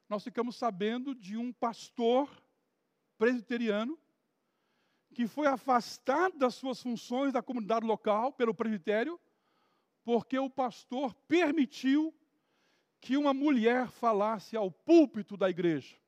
nós 0.07 0.23
ficamos 0.23 0.57
sabendo 0.57 1.15
de 1.15 1.39
um 1.39 1.51
pastor 1.51 2.31
presbiteriano 3.17 3.99
que 5.13 5.27
foi 5.27 5.47
afastado 5.47 6.39
das 6.39 6.55
suas 6.55 6.83
funções 6.83 7.33
da 7.33 7.43
comunidade 7.43 7.87
local 7.87 8.33
pelo 8.33 8.55
presbitério, 8.55 9.21
porque 10.03 10.39
o 10.39 10.51
pastor 10.51 11.15
permitiu 11.29 12.15
que 13.01 13.17
uma 13.17 13.35
mulher 13.35 13.89
falasse 13.89 14.57
ao 14.57 14.71
púlpito 14.71 15.37
da 15.37 15.51
igreja. 15.51 16.03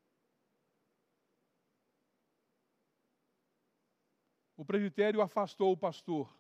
o 4.56 4.64
presbitério 4.64 5.20
afastou 5.20 5.72
o 5.72 5.76
pastor 5.76 6.32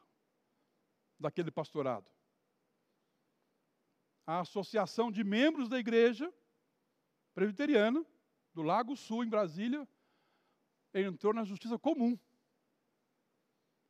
daquele 1.18 1.50
pastorado. 1.50 2.10
A 4.26 4.40
associação 4.40 5.10
de 5.10 5.22
membros 5.22 5.68
da 5.68 5.78
igreja 5.78 6.32
presbiteriana 7.34 8.04
do 8.52 8.62
Lago 8.62 8.96
Sul, 8.96 9.24
em 9.24 9.28
Brasília, 9.28 9.86
entrou 10.94 11.34
na 11.34 11.44
justiça 11.44 11.78
comum. 11.78 12.18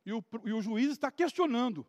E 0.05 0.13
o, 0.13 0.23
e 0.43 0.53
o 0.53 0.61
juiz 0.61 0.91
está 0.91 1.11
questionando 1.11 1.85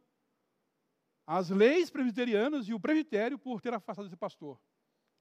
as 1.26 1.50
leis 1.50 1.90
presbiterianas 1.90 2.68
e 2.68 2.72
o 2.72 2.80
presbitério 2.80 3.38
por 3.38 3.60
ter 3.60 3.74
afastado 3.74 4.06
esse 4.06 4.16
pastor. 4.16 4.60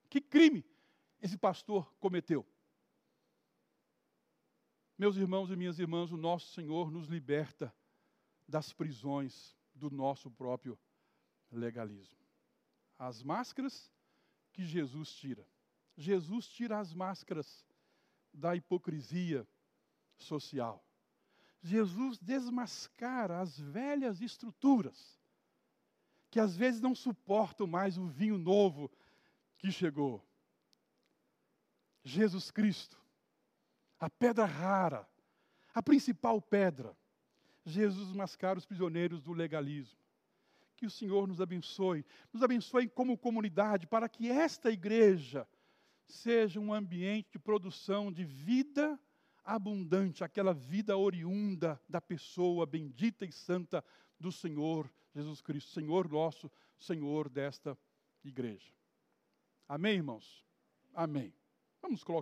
Que 0.10 0.22
crime 0.22 0.64
esse 1.22 1.38
pastor 1.38 1.92
cometeu? 2.00 2.46
Meus 4.98 5.18
irmãos 5.18 5.50
e 5.50 5.56
minhas 5.56 5.78
irmãs, 5.78 6.12
o 6.12 6.18
nosso 6.18 6.54
Senhor 6.54 6.90
nos 6.90 7.08
liberta 7.08 7.76
das 8.48 8.72
prisões 8.72 9.58
do 9.74 9.90
nosso 9.90 10.32
próprio 10.32 10.80
legalismo. 11.52 12.18
As 12.98 13.22
máscaras 13.22 13.92
que 14.54 14.64
Jesus 14.64 15.14
tira. 15.14 15.46
Jesus 15.98 16.48
tira 16.48 16.80
as 16.80 16.94
máscaras 16.94 17.66
da 18.34 18.56
hipocrisia 18.56 19.46
social. 20.18 20.86
Jesus 21.66 22.20
desmascara 22.20 23.40
as 23.40 23.60
velhas 23.60 24.22
estruturas 24.22 25.20
que 26.30 26.40
às 26.40 26.56
vezes 26.56 26.80
não 26.80 26.94
suportam 26.94 27.66
mais 27.66 27.98
o 27.98 28.06
vinho 28.06 28.38
novo 28.38 28.92
que 29.58 29.72
chegou. 29.72 30.24
Jesus 32.04 32.52
Cristo 32.52 33.04
a 34.00 34.10
pedra 34.10 34.46
rara, 34.46 35.08
a 35.74 35.82
principal 35.82 36.40
pedra. 36.40 36.96
Jesus 37.66 38.12
mascara 38.12 38.60
os 38.60 38.66
prisioneiros 38.66 39.22
do 39.22 39.34
legalismo. 39.34 39.98
Que 40.76 40.86
o 40.86 40.92
Senhor 40.92 41.28
nos 41.28 41.42
abençoe, 41.42 42.06
nos 42.32 42.44
abençoe 42.44 42.88
como 42.88 43.18
comunidade, 43.18 43.88
para 43.88 44.08
que 44.08 44.30
esta 44.30 44.70
igreja 44.70 45.48
seja 46.08 46.60
um 46.60 46.72
ambiente 46.72 47.32
de 47.32 47.40
produção 47.40 48.12
de 48.12 48.24
vida 48.24 49.00
abundante, 49.46 50.24
aquela 50.24 50.54
vida 50.54 50.98
oriunda 50.98 51.80
da 51.88 52.02
pessoa 52.02 52.66
bendita 52.66 53.26
e 53.26 53.32
santa 53.32 53.84
do 54.20 54.32
Senhor 54.32 54.90
Jesus 55.16 55.40
Cristo, 55.40 55.72
Senhor 55.72 56.10
nosso, 56.10 56.52
Senhor 56.78 57.30
desta 57.30 57.78
igreja. 58.24 58.74
Amém, 59.68 59.96
irmãos? 59.96 60.44
Amém. 60.94 61.34
Vamos 61.82 62.04
colocar. 62.04 62.14